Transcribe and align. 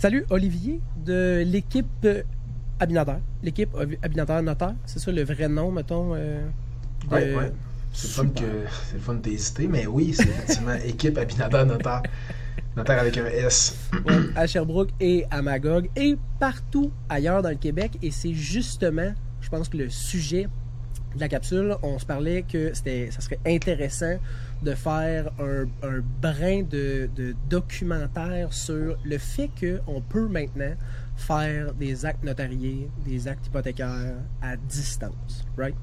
Salut 0.00 0.24
Olivier 0.30 0.80
de 1.04 1.44
l'équipe 1.46 2.08
Abinader. 2.78 3.18
L'équipe 3.42 3.68
Abinader 4.00 4.40
Notaire, 4.40 4.72
c'est 4.86 4.98
ça 4.98 5.12
le 5.12 5.22
vrai 5.24 5.46
nom, 5.46 5.70
mettons? 5.70 6.14
Euh, 6.14 6.40
de... 7.10 7.14
ouais, 7.14 7.34
ouais. 7.34 7.52
C'est 7.92 8.08
le 8.08 8.12
fun 8.14 8.28
que 8.28 8.46
c'est 8.86 8.94
le 8.94 9.00
fun 9.00 9.14
d'hésiter, 9.16 9.68
mais 9.68 9.86
oui, 9.86 10.14
c'est 10.14 10.22
effectivement 10.22 10.72
équipe 10.86 11.18
Abinader 11.18 11.66
Notaire. 11.66 12.02
Notaire 12.78 12.98
avec 12.98 13.18
un 13.18 13.26
S. 13.26 13.76
à 14.36 14.46
Sherbrooke 14.46 14.88
et 15.00 15.26
à 15.30 15.42
Magog 15.42 15.90
et 15.94 16.16
partout 16.38 16.90
ailleurs 17.10 17.42
dans 17.42 17.50
le 17.50 17.56
Québec. 17.56 17.98
Et 18.00 18.10
c'est 18.10 18.32
justement, 18.32 19.12
je 19.42 19.50
pense 19.50 19.68
que 19.68 19.76
le 19.76 19.90
sujet 19.90 20.48
de 21.14 21.20
la 21.20 21.28
capsule, 21.28 21.76
on 21.82 21.98
se 21.98 22.06
parlait 22.06 22.42
que 22.42 22.72
c'était, 22.74 23.10
ça 23.10 23.20
serait 23.20 23.40
intéressant 23.46 24.16
de 24.62 24.74
faire 24.74 25.30
un, 25.38 25.66
brin 26.20 26.62
de, 26.62 27.08
documentaire 27.48 28.52
sur 28.52 28.96
le 29.04 29.18
fait 29.18 29.50
qu'on 29.58 30.00
peut 30.00 30.28
maintenant 30.28 30.74
faire 31.16 31.74
des 31.74 32.06
actes 32.06 32.24
notariés, 32.24 32.88
des 33.04 33.28
actes 33.28 33.46
hypothécaires 33.46 34.16
à 34.42 34.56
distance, 34.56 35.44
right? 35.56 35.74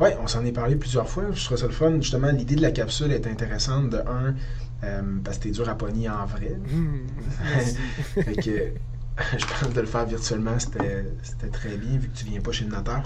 Oui, 0.00 0.08
on 0.22 0.26
s'en 0.26 0.44
est 0.46 0.52
parlé 0.52 0.76
plusieurs 0.76 1.08
fois. 1.08 1.24
Je 1.32 1.44
trouve 1.44 1.58
ça 1.58 1.66
le 1.66 1.72
fun. 1.72 1.96
Justement, 1.96 2.30
l'idée 2.30 2.56
de 2.56 2.62
la 2.62 2.70
capsule 2.70 3.12
est 3.12 3.26
intéressante. 3.26 3.90
De 3.90 3.98
un, 3.98 4.34
euh, 4.82 5.02
parce 5.22 5.36
que 5.36 5.42
t'es 5.44 5.50
dur 5.50 5.68
à 5.68 5.74
pogner 5.76 6.08
en 6.08 6.24
vrai. 6.24 6.56
Mmh, 6.56 8.22
fait 8.24 8.36
que 8.36 8.72
je 9.38 9.46
pense 9.46 9.72
de 9.72 9.80
le 9.80 9.86
faire 9.86 10.06
virtuellement, 10.06 10.58
c'était 10.58 11.04
très 11.52 11.76
bien, 11.76 11.98
vu 11.98 12.08
que 12.08 12.16
tu 12.16 12.24
viens 12.24 12.40
pas 12.40 12.52
chez 12.52 12.64
le 12.64 12.70
notaire. 12.70 13.02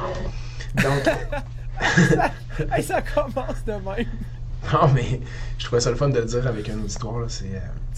Donc. 0.77 1.11
ça, 2.83 3.03
commence 3.03 3.65
de 3.67 3.73
même. 3.73 4.07
Non, 4.73 4.89
mais 4.95 5.21
je 5.59 5.65
trouvais 5.65 5.81
ça 5.81 5.91
le 5.91 5.97
fun 5.97 6.09
de 6.09 6.19
le 6.19 6.25
dire 6.25 6.47
avec 6.47 6.69
un 6.69 6.79
auditoire. 6.79 7.25
C'est 7.29 7.51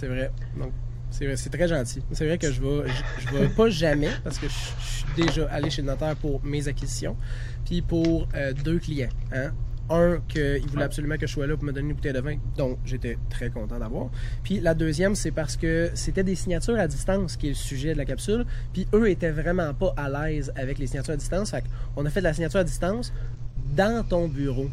euh, 0.05 0.09
vrai. 0.09 0.31
Donc, 0.57 0.73
c'est 1.11 1.51
très 1.51 1.69
gentil. 1.69 2.03
C'est 2.13 2.27
vrai 2.27 2.39
que 2.39 2.51
je 2.51 2.61
vais, 2.61 2.91
je, 3.19 3.37
vais 3.37 3.49
pas 3.49 3.69
jamais, 3.69 4.11
parce 4.25 4.39
que 4.39 4.49
je, 4.49 4.55
suis 4.55 5.05
déjà 5.17 5.47
allé 5.51 5.71
chez 5.71 5.83
le 5.83 5.89
notaire 5.89 6.17
pour 6.17 6.45
mes 6.45 6.67
acquisitions, 6.69 7.17
puis 7.65 7.83
pour 7.83 8.29
euh, 8.35 8.53
deux 8.53 8.79
clients. 8.79 9.09
Hein? 9.33 9.53
Un, 9.91 10.19
qu'il 10.29 10.67
voulait 10.69 10.85
absolument 10.85 11.17
que 11.17 11.27
je 11.27 11.33
sois 11.33 11.47
là 11.47 11.57
pour 11.57 11.65
me 11.65 11.73
donner 11.73 11.89
une 11.89 11.95
bouteille 11.95 12.13
de 12.13 12.21
vin, 12.21 12.37
donc 12.57 12.79
j'étais 12.85 13.19
très 13.31 13.51
content 13.51 13.79
d'avoir. 13.79 14.11
Puis 14.43 14.61
la 14.61 14.75
deuxième, 14.75 15.15
c'est 15.15 15.31
parce 15.31 15.57
que 15.57 15.91
c'était 15.95 16.25
des 16.25 16.35
signatures 16.35 16.79
à 16.79 16.89
distance 16.89 17.37
qui 17.37 17.47
est 17.47 17.51
le 17.51 17.55
sujet 17.55 17.93
de 17.93 17.99
la 17.99 18.05
capsule, 18.05 18.45
puis 18.73 18.87
eux 18.93 19.09
étaient 19.09 19.31
vraiment 19.31 19.73
pas 19.75 19.95
à 19.97 20.09
l'aise 20.09 20.53
avec 20.57 20.79
les 20.79 20.87
signatures 20.87 21.15
à 21.15 21.17
distance. 21.17 21.51
Fait 21.51 21.65
on 21.97 22.05
a 22.05 22.11
fait 22.11 22.21
de 22.21 22.25
la 22.25 22.35
signature 22.35 22.61
à 22.61 22.65
distance 22.65 23.13
dans 23.75 24.05
ton 24.07 24.29
bureau. 24.29 24.69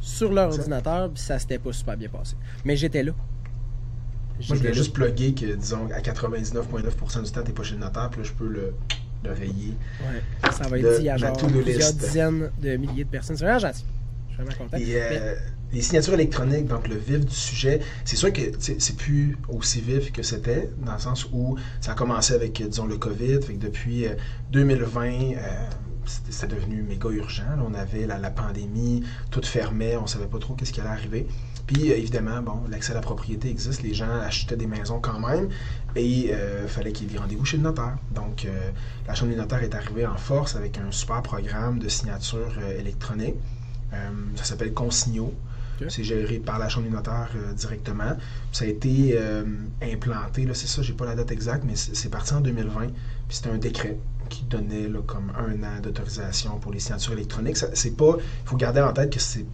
Sur 0.00 0.32
leur 0.32 0.52
ordinateur, 0.52 1.10
puis 1.10 1.22
ça 1.22 1.38
s'était 1.38 1.58
pas 1.58 1.72
super 1.72 1.96
bien 1.96 2.08
passé. 2.08 2.36
Mais 2.64 2.76
j'étais 2.76 3.02
là. 3.02 3.12
Moi, 3.12 4.38
je 4.40 4.54
voulais 4.54 4.74
juste 4.74 4.92
plugger 4.92 5.34
que, 5.34 5.54
disons, 5.56 5.88
à 5.92 6.00
99,9% 6.00 7.24
du 7.24 7.32
temps, 7.32 7.42
t'es 7.42 7.52
pas 7.52 7.64
chez 7.64 7.74
le 7.74 7.80
notaire, 7.80 8.08
puis 8.08 8.22
là, 8.22 8.28
je 8.28 8.32
peux 8.32 8.46
le 8.46 8.74
de 9.24 9.30
veiller. 9.30 9.74
Ouais. 10.00 10.50
Ça 10.52 10.68
va 10.68 10.78
être 10.78 11.00
dit 11.00 11.08
à 11.08 11.16
genre 11.16 11.36
plusieurs 11.36 11.92
dizaines 11.92 12.50
de 12.60 12.76
milliers 12.76 13.04
de 13.04 13.08
personnes. 13.10 13.36
C'est 13.36 13.44
vraiment 13.44 13.58
gentil. 13.58 13.84
Je 14.28 14.34
suis 14.34 14.42
vraiment 14.44 14.64
content. 14.64 14.76
Et, 14.78 14.94
euh, 14.94 15.34
Les 15.72 15.82
signatures 15.82 16.14
électroniques, 16.14 16.66
donc 16.66 16.88
le 16.88 16.96
vif 16.96 17.26
du 17.26 17.34
sujet, 17.34 17.80
c'est 18.04 18.16
sûr 18.16 18.32
que 18.32 18.40
c'est 18.58 18.96
plus 18.96 19.36
aussi 19.48 19.80
vif 19.80 20.12
que 20.12 20.22
c'était, 20.22 20.70
dans 20.84 20.94
le 20.94 20.98
sens 20.98 21.26
où 21.32 21.56
ça 21.80 21.92
a 21.92 21.94
commencé 21.94 22.32
avec, 22.32 22.62
disons, 22.62 22.86
le 22.86 22.96
COVID. 22.96 23.42
Fait 23.42 23.54
que 23.54 23.58
depuis 23.58 24.06
2020, 24.52 25.04
euh, 25.04 25.36
c'était 26.08 26.54
devenu 26.54 26.82
méga 26.82 27.10
urgent. 27.10 27.44
on 27.66 27.74
avait 27.74 28.06
la, 28.06 28.18
la, 28.18 28.30
pandémie, 28.30 29.02
tout 29.30 29.42
fermait, 29.42 29.96
on 29.96 30.06
savait 30.06 30.26
pas 30.26 30.38
trop 30.38 30.54
qu'est-ce 30.54 30.72
qui 30.72 30.80
allait 30.80 30.90
arriver. 30.90 31.26
Puis 31.68 31.92
euh, 31.92 31.96
évidemment, 31.96 32.40
bon, 32.40 32.62
l'accès 32.70 32.92
à 32.92 32.94
la 32.94 33.02
propriété 33.02 33.50
existe, 33.50 33.82
les 33.82 33.92
gens 33.92 34.10
achetaient 34.10 34.56
des 34.56 34.66
maisons 34.66 35.00
quand 35.00 35.20
même, 35.20 35.50
et 35.94 36.04
il 36.04 36.30
euh, 36.32 36.66
fallait 36.66 36.92
qu'il 36.92 37.06
y 37.06 37.10
ait 37.10 37.12
des 37.12 37.18
rendez-vous 37.18 37.44
chez 37.44 37.58
le 37.58 37.62
notaire. 37.62 37.98
Donc, 38.14 38.46
euh, 38.46 38.70
la 39.06 39.14
Chambre 39.14 39.32
des 39.32 39.36
notaires 39.36 39.62
est 39.62 39.74
arrivée 39.74 40.06
en 40.06 40.16
force 40.16 40.56
avec 40.56 40.78
un 40.78 40.90
super 40.90 41.22
programme 41.22 41.78
de 41.78 41.88
signature 41.88 42.58
électronique. 42.78 43.36
ça 44.36 44.44
s'appelle 44.44 44.72
Consigno. 44.72 45.32
C'est 45.88 46.02
géré 46.02 46.38
par 46.38 46.58
la 46.58 46.68
Chambre 46.68 46.88
des 46.88 46.92
notaires 46.92 47.30
directement. 47.54 48.16
Ça 48.50 48.64
a 48.64 48.68
été 48.68 49.18
implanté, 49.82 50.44
là, 50.44 50.54
c'est 50.54 50.66
ça, 50.66 50.82
j'ai 50.82 50.94
pas 50.94 51.06
la 51.06 51.14
date 51.14 51.30
exacte, 51.30 51.64
mais 51.66 51.76
c'est 51.76 52.10
parti 52.10 52.32
en 52.32 52.40
2020. 52.40 52.88
Puis 52.88 52.92
c'était 53.28 53.50
un 53.50 53.58
décret 53.58 53.96
qui 54.28 54.44
donnait 54.44 54.88
là, 54.88 55.00
comme 55.06 55.32
un 55.36 55.62
an 55.62 55.80
d'autorisation 55.82 56.58
pour 56.58 56.72
les 56.72 56.80
signatures 56.80 57.12
électroniques. 57.12 57.56
C'est 57.56 57.96
pas. 57.96 58.16
Il 58.18 58.48
faut 58.48 58.56
garder 58.56 58.80
en 58.80 58.92
tête 58.92 59.12
que 59.12 59.20
c'est 59.20 59.46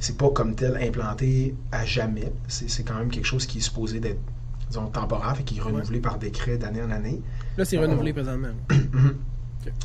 c'est 0.00 0.16
pas 0.16 0.30
comme 0.30 0.54
tel 0.54 0.76
implanté 0.76 1.54
à 1.72 1.84
jamais. 1.84 2.32
C'est 2.46 2.84
quand 2.84 2.94
même 2.94 3.10
quelque 3.10 3.26
chose 3.26 3.46
qui 3.46 3.58
est 3.58 3.62
supposé 3.62 3.98
d'être, 3.98 4.20
disons, 4.68 4.86
temporaire 4.86 5.36
et 5.40 5.42
qui 5.42 5.58
est 5.58 5.60
renouvelé 5.60 5.98
par 5.98 6.18
décret 6.18 6.56
d'année 6.56 6.82
en 6.82 6.90
année. 6.90 7.20
Là, 7.56 7.64
c'est 7.64 7.78
renouvelé 7.78 8.12
présentement. 8.12 8.48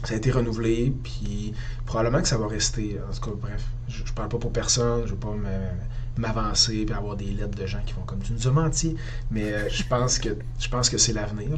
Ça 0.03 0.13
a 0.13 0.17
été 0.17 0.31
renouvelé, 0.31 0.93
puis 1.03 1.53
probablement 1.85 2.21
que 2.21 2.27
ça 2.27 2.37
va 2.37 2.47
rester. 2.47 2.99
En 3.09 3.13
tout 3.13 3.31
cas, 3.31 3.35
bref, 3.41 3.65
je, 3.89 4.05
je 4.05 4.13
parle 4.13 4.29
pas 4.29 4.37
pour 4.37 4.51
personne, 4.51 5.01
je 5.05 5.11
veux 5.11 5.17
pas 5.17 5.35
m'avancer 6.17 6.85
puis 6.85 6.95
avoir 6.95 7.15
des 7.15 7.25
lettres 7.25 7.57
de 7.57 7.65
gens 7.65 7.81
qui 7.85 7.93
vont 7.93 8.03
comme 8.03 8.19
tu 8.19 8.33
nous 8.33 8.47
as 8.47 8.51
menti, 8.51 8.95
mais 9.31 9.51
euh, 9.53 9.69
je 9.69 9.83
pense 9.83 10.19
que 10.19 10.29
je 10.59 10.69
pense 10.69 10.89
que 10.89 10.97
c'est 10.97 11.13
l'avenir 11.13 11.49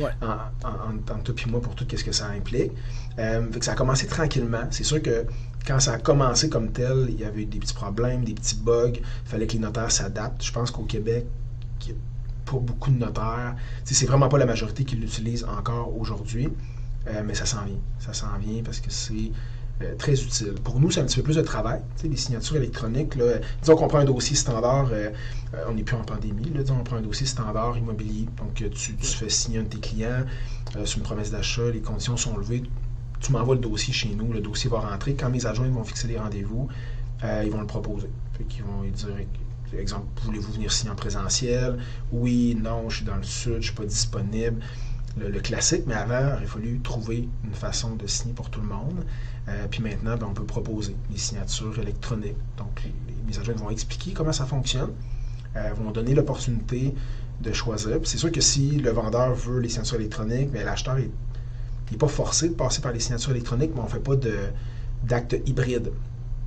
ouais. 0.00 0.10
en, 0.22 0.68
en, 0.68 1.18
toi 1.20 1.34
et 1.46 1.50
moi 1.50 1.60
pour 1.60 1.74
tout 1.74 1.86
ce 1.96 2.02
que 2.02 2.12
ça 2.12 2.26
implique. 2.28 2.72
Euh, 3.18 3.46
ça 3.60 3.72
a 3.72 3.74
commencé 3.74 4.06
tranquillement. 4.06 4.66
C'est 4.70 4.84
sûr 4.84 5.02
que 5.02 5.26
quand 5.66 5.80
ça 5.80 5.92
a 5.92 5.98
commencé 5.98 6.48
comme 6.48 6.72
tel, 6.72 7.06
il 7.08 7.20
y 7.20 7.24
avait 7.24 7.42
eu 7.42 7.46
des 7.46 7.58
petits 7.58 7.74
problèmes, 7.74 8.24
des 8.24 8.34
petits 8.34 8.56
bugs. 8.56 8.92
Il 8.94 9.28
fallait 9.28 9.46
que 9.46 9.52
les 9.52 9.58
notaires 9.58 9.90
s'adaptent. 9.90 10.44
Je 10.44 10.52
pense 10.52 10.70
qu'au 10.70 10.84
Québec, 10.84 11.26
il 11.82 11.86
n'y 11.86 11.92
a 11.92 12.50
pas 12.50 12.58
beaucoup 12.58 12.90
de 12.90 12.98
notaires. 12.98 13.54
C'est 13.84 14.06
vraiment 14.06 14.28
pas 14.28 14.38
la 14.38 14.46
majorité 14.46 14.84
qui 14.84 14.96
l'utilise 14.96 15.44
encore 15.44 15.96
aujourd'hui. 15.96 16.48
Euh, 17.06 17.22
mais 17.24 17.34
ça 17.34 17.46
s'en 17.46 17.64
vient. 17.64 17.78
Ça 17.98 18.12
s'en 18.12 18.36
vient 18.38 18.62
parce 18.62 18.80
que 18.80 18.90
c'est 18.90 19.30
euh, 19.82 19.94
très 19.96 20.12
utile. 20.12 20.54
Pour 20.64 20.80
nous, 20.80 20.90
c'est 20.90 21.00
un 21.00 21.04
petit 21.04 21.16
peu 21.16 21.22
plus 21.22 21.36
de 21.36 21.42
travail. 21.42 21.80
les 22.02 22.16
signatures 22.16 22.56
électroniques, 22.56 23.14
là, 23.16 23.38
disons 23.62 23.76
qu'on 23.76 23.88
prend 23.88 23.98
un 23.98 24.04
dossier 24.04 24.36
standard, 24.36 24.88
euh, 24.92 25.10
on 25.68 25.74
n'est 25.74 25.82
plus 25.82 25.96
en 25.96 26.04
pandémie, 26.04 26.50
là, 26.54 26.62
disons 26.62 26.76
on 26.80 26.84
prend 26.84 26.96
un 26.96 27.02
dossier 27.02 27.26
standard 27.26 27.76
immobilier. 27.78 28.26
Donc, 28.38 28.54
tu, 28.54 28.92
fais 28.98 29.28
signer 29.28 29.58
un 29.58 29.62
de 29.62 29.68
tes 29.68 29.78
clients 29.78 30.24
sur 30.84 30.98
une 30.98 31.04
promesse 31.04 31.30
d'achat, 31.30 31.70
les 31.72 31.80
conditions 31.80 32.16
sont 32.16 32.36
levées, 32.36 32.62
tu 33.20 33.32
m'envoies 33.32 33.56
le 33.56 33.60
dossier 33.60 33.92
chez 33.92 34.14
nous, 34.14 34.32
le 34.32 34.40
dossier 34.40 34.70
va 34.70 34.80
rentrer. 34.80 35.14
Quand 35.14 35.30
mes 35.30 35.44
adjoints 35.46 35.68
vont 35.68 35.84
fixer 35.84 36.08
les 36.08 36.18
rendez-vous, 36.18 36.68
euh, 37.24 37.42
ils 37.44 37.50
vont 37.50 37.60
le 37.60 37.66
proposer. 37.66 38.08
ils 38.38 38.62
vont 38.62 38.82
dire, 38.82 39.08
exemple, 39.78 40.06
voulez-vous 40.24 40.52
venir 40.52 40.72
signer 40.72 40.92
en 40.92 40.96
présentiel? 40.96 41.78
Oui, 42.12 42.56
non, 42.60 42.88
je 42.88 42.96
suis 42.96 43.04
dans 43.04 43.16
le 43.16 43.22
sud, 43.22 43.52
je 43.52 43.56
ne 43.56 43.62
suis 43.62 43.74
pas 43.74 43.84
disponible. 43.84 44.60
Le, 45.18 45.40
classique, 45.40 45.82
mais 45.86 45.94
avant, 45.94 46.36
il 46.38 46.44
a 46.44 46.46
fallu 46.46 46.80
trouver 46.80 47.28
une 47.44 47.54
façon 47.54 47.96
de 47.96 48.06
signer 48.06 48.34
pour 48.34 48.50
tout 48.50 48.60
le 48.60 48.68
monde. 48.68 49.04
Euh, 49.48 49.66
puis 49.70 49.82
maintenant, 49.82 50.16
ben, 50.16 50.26
on 50.30 50.34
peut 50.34 50.44
proposer 50.44 50.94
les 51.10 51.18
signatures 51.18 51.78
électroniques. 51.78 52.36
Donc, 52.56 52.82
mes 53.26 53.38
adjoints 53.38 53.54
vont 53.54 53.70
expliquer 53.70 54.12
comment 54.12 54.32
ça 54.32 54.46
fonctionne, 54.46 54.90
euh, 55.56 55.72
vont 55.74 55.90
donner 55.90 56.14
l'opportunité 56.14 56.94
de 57.40 57.52
choisir. 57.52 57.98
c'est 58.04 58.18
sûr 58.18 58.32
que 58.32 58.40
si 58.40 58.78
le 58.78 58.90
vendeur 58.90 59.34
veut 59.34 59.60
les 59.60 59.68
signatures 59.68 59.96
électroniques, 59.96 60.50
mais 60.52 60.64
l'acheteur 60.64 60.96
n'est 60.96 61.98
pas 61.98 62.08
forcé 62.08 62.48
de 62.48 62.54
passer 62.54 62.80
par 62.80 62.92
les 62.92 63.00
signatures 63.00 63.30
électroniques, 63.30 63.70
mais 63.74 63.80
on 63.80 63.84
ne 63.84 63.88
fait 63.88 64.00
pas 64.00 64.16
d'acte 65.04 65.36
hybride. 65.46 65.92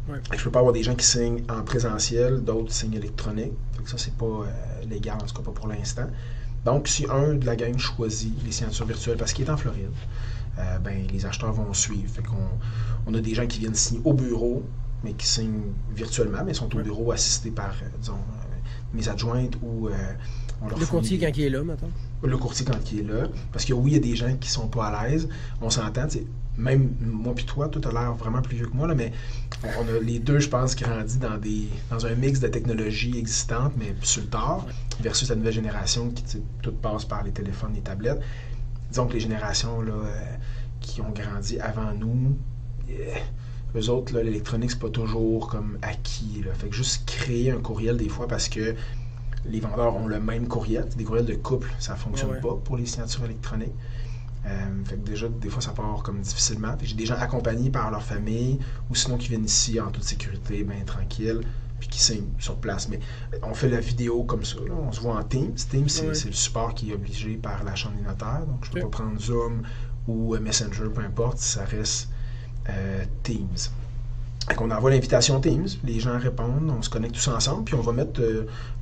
Je 0.07 0.37
ne 0.37 0.43
peux 0.43 0.51
pas 0.51 0.59
avoir 0.59 0.73
des 0.73 0.83
gens 0.83 0.95
qui 0.95 1.05
signent 1.05 1.43
en 1.49 1.63
présentiel, 1.63 2.43
d'autres 2.43 2.73
signent 2.73 2.95
électronique. 2.95 3.53
ça, 3.85 3.97
c'est 3.97 4.13
pas 4.15 4.25
euh, 4.25 4.85
légal, 4.89 5.17
en 5.21 5.25
tout 5.25 5.35
cas 5.35 5.43
pas 5.43 5.51
pour 5.51 5.67
l'instant. 5.67 6.07
Donc, 6.65 6.87
si 6.87 7.05
un 7.09 7.33
de 7.33 7.45
la 7.45 7.55
gang 7.55 7.77
choisit 7.77 8.33
les 8.43 8.51
signatures 8.51 8.85
virtuelles 8.85 9.17
parce 9.17 9.33
qu'il 9.33 9.45
est 9.45 9.49
en 9.49 9.57
Floride, 9.57 9.89
euh, 10.59 10.77
ben, 10.79 11.07
les 11.11 11.25
acheteurs 11.25 11.53
vont 11.53 11.73
suivre. 11.73 12.09
Fait 12.11 12.23
on 13.07 13.13
a 13.13 13.19
des 13.19 13.33
gens 13.33 13.47
qui 13.47 13.59
viennent 13.59 13.73
signer 13.75 14.01
au 14.03 14.13
bureau, 14.13 14.63
mais 15.03 15.13
qui 15.13 15.25
signent 15.25 15.73
virtuellement, 15.95 16.43
mais 16.45 16.53
sont 16.53 16.73
au 16.75 16.79
bureau 16.79 17.11
assistés 17.11 17.51
par, 17.51 17.73
euh, 17.81 17.87
disons, 17.99 18.19
mes 18.93 19.07
adjointes 19.07 19.57
ou 19.63 19.89
le 20.67 20.85
courtier 20.85 21.17
quand 21.17 21.31
il 21.37 21.43
est 21.43 21.49
là, 21.49 21.63
maintenant. 21.63 21.89
Le 22.23 22.37
courtier 22.37 22.65
quand 22.65 22.91
il 22.91 22.99
est 22.99 23.03
là. 23.03 23.27
Parce 23.51 23.65
que 23.65 23.73
oui, 23.73 23.91
il 23.91 23.93
y 23.95 23.97
a 23.97 23.99
des 23.99 24.15
gens 24.15 24.35
qui 24.37 24.49
sont 24.49 24.67
pas 24.67 24.87
à 24.87 25.07
l'aise. 25.07 25.27
On 25.61 25.69
s'entend, 25.69 26.07
même 26.57 26.95
moi 27.01 27.33
puis 27.33 27.45
toi, 27.45 27.69
tu 27.69 27.79
as 27.87 27.91
l'air 27.91 28.13
vraiment 28.13 28.41
plus 28.41 28.57
vieux 28.57 28.67
que 28.67 28.75
moi, 28.75 28.87
là, 28.87 28.95
mais 28.95 29.11
on 29.63 29.87
a 29.87 29.99
les 30.01 30.19
deux, 30.19 30.39
je 30.39 30.49
pense, 30.49 30.75
grandi 30.75 31.17
dans 31.17 31.37
des 31.37 31.67
dans 31.89 32.05
un 32.05 32.15
mix 32.15 32.39
de 32.39 32.47
technologies 32.47 33.17
existantes, 33.17 33.73
mais 33.77 33.95
sur 34.01 34.23
le 34.23 34.29
tard, 34.29 34.65
versus 34.99 35.29
la 35.29 35.35
nouvelle 35.35 35.53
génération 35.53 36.09
qui 36.09 36.41
tout 36.61 36.73
passe 36.73 37.05
par 37.05 37.23
les 37.23 37.31
téléphones, 37.31 37.73
les 37.73 37.81
tablettes. 37.81 38.21
Disons 38.89 39.07
que 39.07 39.13
les 39.13 39.19
générations 39.19 39.81
là, 39.81 39.93
euh, 39.93 40.35
qui 40.81 41.01
ont 41.01 41.11
grandi 41.11 41.59
avant 41.59 41.93
nous, 41.93 42.37
yeah, 42.89 43.17
eux 43.75 43.89
autres, 43.89 44.19
l'électronique, 44.19 44.71
c'est 44.71 44.79
pas 44.79 44.89
toujours 44.89 45.47
comme 45.47 45.77
acquis. 45.81 46.43
Là. 46.45 46.53
Fait 46.53 46.67
que 46.67 46.75
juste 46.75 47.05
créer 47.05 47.51
un 47.51 47.61
courriel 47.61 47.97
des 47.97 48.09
fois 48.09 48.27
parce 48.27 48.49
que 48.49 48.75
les 49.45 49.59
vendeurs 49.59 49.95
ont 49.95 50.07
le 50.07 50.19
même 50.19 50.47
courriel. 50.47 50.87
Des 50.97 51.03
courriels 51.03 51.25
de 51.25 51.35
couple, 51.35 51.71
ça 51.79 51.93
ne 51.93 51.97
fonctionne 51.97 52.39
pas 52.41 52.55
pour 52.63 52.77
les 52.77 52.85
signatures 52.85 53.25
électroniques. 53.25 53.73
Euh, 54.45 54.85
fait 54.85 54.95
que 54.95 55.05
déjà, 55.05 55.27
des 55.29 55.49
fois, 55.49 55.61
ça 55.61 55.71
part 55.71 56.01
comme 56.03 56.19
difficilement. 56.21 56.75
J'ai 56.81 56.95
des 56.95 57.05
gens 57.05 57.15
accompagnés 57.15 57.69
par 57.69 57.91
leur 57.91 58.01
famille 58.03 58.59
ou 58.89 58.95
sinon 58.95 59.17
qui 59.17 59.29
viennent 59.29 59.45
ici 59.45 59.79
en 59.79 59.91
toute 59.91 60.03
sécurité, 60.03 60.63
bien 60.63 60.83
tranquille. 60.85 61.41
puis 61.81 61.89
qui 61.89 61.99
signe 62.01 62.27
sur 62.39 62.55
place. 62.55 62.87
Mais 62.89 62.99
on 63.43 63.53
fait 63.53 63.67
la 63.67 63.79
vidéo 63.79 64.23
comme 64.23 64.45
ça, 64.45 64.57
on 64.71 64.91
se 64.91 65.01
voit 65.01 65.15
en 65.15 65.23
Teams. 65.23 65.55
Teams, 65.55 65.89
c'est 65.89 66.27
le 66.27 66.33
support 66.33 66.73
qui 66.73 66.91
est 66.91 66.93
obligé 66.93 67.35
par 67.35 67.63
la 67.63 67.75
Chambre 67.75 67.97
des 67.97 68.03
notaires, 68.03 68.45
donc 68.47 68.63
je 68.63 68.69
ne 68.69 68.73
peux 68.75 68.81
pas 68.81 69.03
prendre 69.03 69.19
Zoom 69.19 69.63
ou 70.07 70.37
Messenger, 70.37 70.89
peu 70.93 71.01
importe, 71.01 71.39
ça 71.39 71.65
reste 71.65 72.09
Teams. 73.23 73.71
Donc 74.49 74.61
on 74.61 74.71
envoie 74.71 74.91
l'invitation 74.91 75.39
Teams, 75.39 75.67
les 75.83 75.99
gens 75.99 76.17
répondent, 76.17 76.71
on 76.75 76.81
se 76.81 76.89
connecte 76.89 77.15
tous 77.15 77.27
ensemble, 77.27 77.63
puis 77.63 77.75
on 77.75 77.81
va 77.81 77.93
mettre 77.93 78.21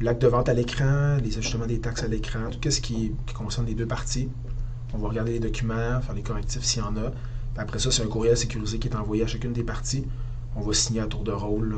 l'acte 0.02 0.22
de 0.22 0.28
vente 0.28 0.50
à 0.50 0.54
l'écran, 0.54 1.18
les 1.24 1.38
ajustements 1.38 1.68
des 1.68 1.80
taxes 1.80 2.04
à 2.04 2.08
l'écran, 2.08 2.50
tout 2.50 2.70
ce 2.72 2.82
qui, 2.82 3.14
qui 3.26 3.34
concerne 3.34 3.66
les 3.66 3.76
deux 3.76 3.88
parties. 3.88 4.30
On 4.94 4.98
va 4.98 5.10
regarder 5.10 5.34
les 5.34 5.40
documents, 5.40 6.02
faire 6.02 6.16
les 6.16 6.24
correctifs 6.24 6.64
s'il 6.64 6.82
y 6.82 6.86
en 6.86 6.96
a. 6.98 7.12
après 7.58 7.80
ça, 7.80 7.92
c'est 7.92 8.04
un 8.04 8.08
courriel 8.08 8.38
sécurisé 8.38 8.80
qui 8.80 8.88
est 8.88 8.96
envoyé 8.96 9.24
à 9.24 9.28
chacune 9.28 9.54
des 9.54 9.64
parties. 9.64 10.06
On 10.56 10.62
va 10.62 10.74
signer 10.74 11.02
à 11.02 11.06
tour 11.06 11.24
de 11.24 11.32
rôle, 11.32 11.76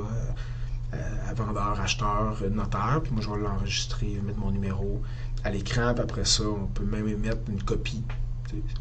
euh, 0.93 1.29
à 1.29 1.33
vendeur, 1.33 1.79
acheteur, 1.79 2.41
notaire. 2.51 3.01
Puis 3.03 3.11
moi, 3.11 3.21
je 3.21 3.29
vais 3.29 3.39
l'enregistrer, 3.41 4.19
mettre 4.25 4.39
mon 4.39 4.51
numéro 4.51 5.01
à 5.43 5.49
l'écran. 5.49 5.93
Puis 5.93 6.03
après 6.03 6.25
ça, 6.25 6.43
on 6.43 6.67
peut 6.67 6.85
même 6.85 7.07
émettre 7.07 7.41
une 7.49 7.61
copie 7.63 8.03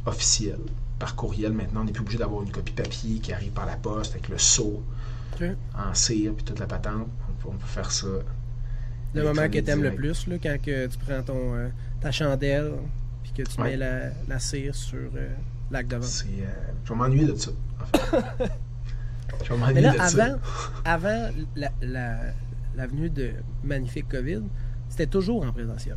officielle 0.06 0.60
par 0.98 1.16
courriel. 1.16 1.52
Maintenant, 1.52 1.82
on 1.82 1.84
n'est 1.84 1.92
plus 1.92 2.02
obligé 2.02 2.18
d'avoir 2.18 2.42
une 2.42 2.52
copie 2.52 2.72
papier 2.72 3.18
qui 3.18 3.32
arrive 3.32 3.52
par 3.52 3.66
la 3.66 3.76
poste 3.76 4.12
avec 4.12 4.28
le 4.28 4.38
sceau 4.38 4.82
en 5.76 5.94
cire 5.94 6.34
puis 6.34 6.44
toute 6.44 6.58
la 6.58 6.66
patente. 6.66 7.08
On 7.44 7.50
peut, 7.50 7.66
faire 7.66 7.90
ça. 7.90 8.06
Le 9.14 9.22
moment 9.24 9.48
que 9.48 9.58
tu 9.58 9.70
aimes 9.70 9.82
le 9.82 9.94
plus, 9.94 10.26
là, 10.26 10.36
quand 10.40 10.56
que 10.62 10.86
tu 10.86 10.98
prends 10.98 11.22
ton, 11.22 11.54
euh, 11.54 11.68
ta 12.00 12.12
chandelle, 12.12 12.72
que 13.32 13.42
tu 13.42 13.60
mets 13.60 13.76
la, 13.76 14.38
cire 14.38 14.74
sur 14.74 14.98
euh, 14.98 15.28
l'acte 15.70 15.90
de 15.90 15.96
vente. 15.96 16.24
Euh, 16.26 16.46
je 16.84 16.92
vais 16.92 16.98
m'ennuyer 16.98 17.26
de 17.26 17.34
ça, 17.34 17.50
je 19.44 19.52
vais 19.52 19.58
m'ennuyer 19.58 19.82
de 19.82 20.00
avant, 20.00 20.08
ça. 20.08 20.38
Avant 20.84 21.28
la, 21.54 22.86
venue 22.86 23.10
de 23.10 23.32
Magnifique 23.64 24.08
COVID, 24.08 24.42
c'était 24.88 25.06
toujours 25.06 25.44
en 25.44 25.52
présentiel. 25.52 25.96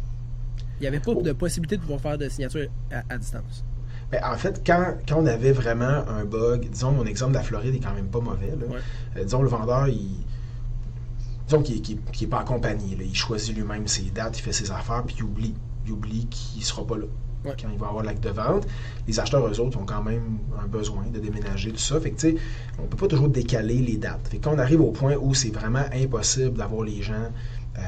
Il 0.79 0.81
n'y 0.81 0.87
avait 0.87 0.99
pas 0.99 1.11
oh. 1.15 1.21
de 1.21 1.31
possibilité 1.31 1.77
de 1.77 1.81
pouvoir 1.81 2.01
faire 2.01 2.17
de 2.17 2.27
signature 2.29 2.67
à, 2.91 3.17
distance. 3.17 3.63
Ben, 4.11 4.21
en 4.23 4.35
fait, 4.35 4.61
quand, 4.65 4.95
on 5.11 5.25
avait 5.25 5.51
vraiment 5.51 6.07
un 6.07 6.25
bug, 6.25 6.69
disons, 6.69 6.91
mon 6.91 7.05
exemple 7.05 7.31
de 7.31 7.37
la 7.37 7.43
Floride 7.43 7.75
est 7.75 7.79
quand 7.79 7.93
même 7.93 8.09
pas 8.09 8.19
mauvais. 8.19 8.53
Euh, 9.15 9.23
disons, 9.23 9.41
le 9.41 9.47
vendeur, 9.47 9.87
il, 9.87 10.23
disons 11.47 11.61
qu'il 11.63 11.99
n'est 12.21 12.27
pas 12.27 12.41
accompagné. 12.41 12.97
Il 12.99 13.15
choisit 13.15 13.55
lui-même 13.55 13.87
ses 13.87 14.09
dates, 14.11 14.37
il 14.37 14.41
fait 14.41 14.53
ses 14.53 14.71
affaires, 14.71 15.03
puis 15.05 15.15
il 15.17 15.23
oublie. 15.23 15.55
Il 15.85 15.91
oublie 15.91 16.27
qu'il 16.27 16.59
ne 16.59 16.65
sera 16.65 16.85
pas 16.85 16.97
là 16.97 17.05
quand 17.51 17.69
il 17.71 17.77
va 17.77 17.87
avoir 17.87 18.03
l'acte 18.03 18.23
de 18.23 18.29
vente. 18.29 18.65
Les 19.07 19.19
acheteurs, 19.19 19.45
eux 19.47 19.59
autres, 19.59 19.77
ont 19.77 19.85
quand 19.85 20.03
même 20.03 20.39
un 20.61 20.67
besoin 20.67 21.05
de 21.07 21.19
déménager, 21.19 21.71
tout 21.71 21.77
ça. 21.77 21.99
Fait 21.99 22.11
que, 22.11 22.19
tu 22.19 22.29
sais, 22.31 22.35
on 22.79 22.83
peut 22.83 22.97
pas 22.97 23.07
toujours 23.07 23.29
décaler 23.29 23.79
les 23.79 23.97
dates. 23.97 24.27
Fait 24.29 24.37
que 24.37 24.43
quand 24.43 24.55
on 24.55 24.59
arrive 24.59 24.81
au 24.81 24.91
point 24.91 25.15
où 25.19 25.33
c'est 25.33 25.49
vraiment 25.49 25.83
impossible 25.93 26.57
d'avoir 26.57 26.83
les 26.83 27.01
gens 27.01 27.31
euh, 27.77 27.81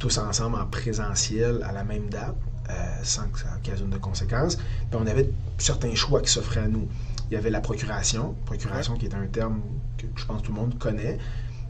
tous 0.00 0.18
ensemble 0.18 0.56
en 0.56 0.66
présentiel 0.66 1.62
à 1.62 1.72
la 1.72 1.84
même 1.84 2.08
date, 2.08 2.36
euh, 2.70 2.72
sans 3.02 3.28
que 3.28 3.38
ça 3.38 3.48
occasionne 3.56 3.90
de 3.90 3.98
conséquences, 3.98 4.56
puis 4.56 4.98
on 5.00 5.06
avait 5.06 5.30
certains 5.58 5.94
choix 5.94 6.20
qui 6.20 6.30
s'offraient 6.30 6.64
à 6.64 6.68
nous. 6.68 6.88
Il 7.30 7.34
y 7.34 7.36
avait 7.36 7.50
la 7.50 7.60
procuration, 7.60 8.34
procuration 8.44 8.94
qui 8.94 9.06
est 9.06 9.14
un 9.14 9.26
terme 9.26 9.60
que 9.98 10.06
je 10.14 10.24
pense 10.24 10.42
que 10.42 10.46
tout 10.46 10.52
le 10.52 10.60
monde 10.60 10.78
connaît. 10.78 11.18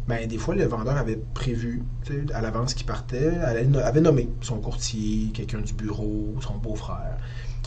Ben, 0.09 0.29
des 0.29 0.39
fois, 0.39 0.55
le 0.55 0.65
vendeur 0.65 0.97
avait 0.97 1.21
prévu 1.35 1.83
à 2.33 2.41
l'avance 2.41 2.75
qu'il 2.75 2.87
partait, 2.87 3.39
avait 3.39 4.01
nommé 4.01 4.29
son 4.41 4.59
courtier, 4.59 5.33
quelqu'un 5.35 5.61
du 5.61 5.73
bureau, 5.73 6.37
son 6.41 6.59
beau-frère, 6.59 7.17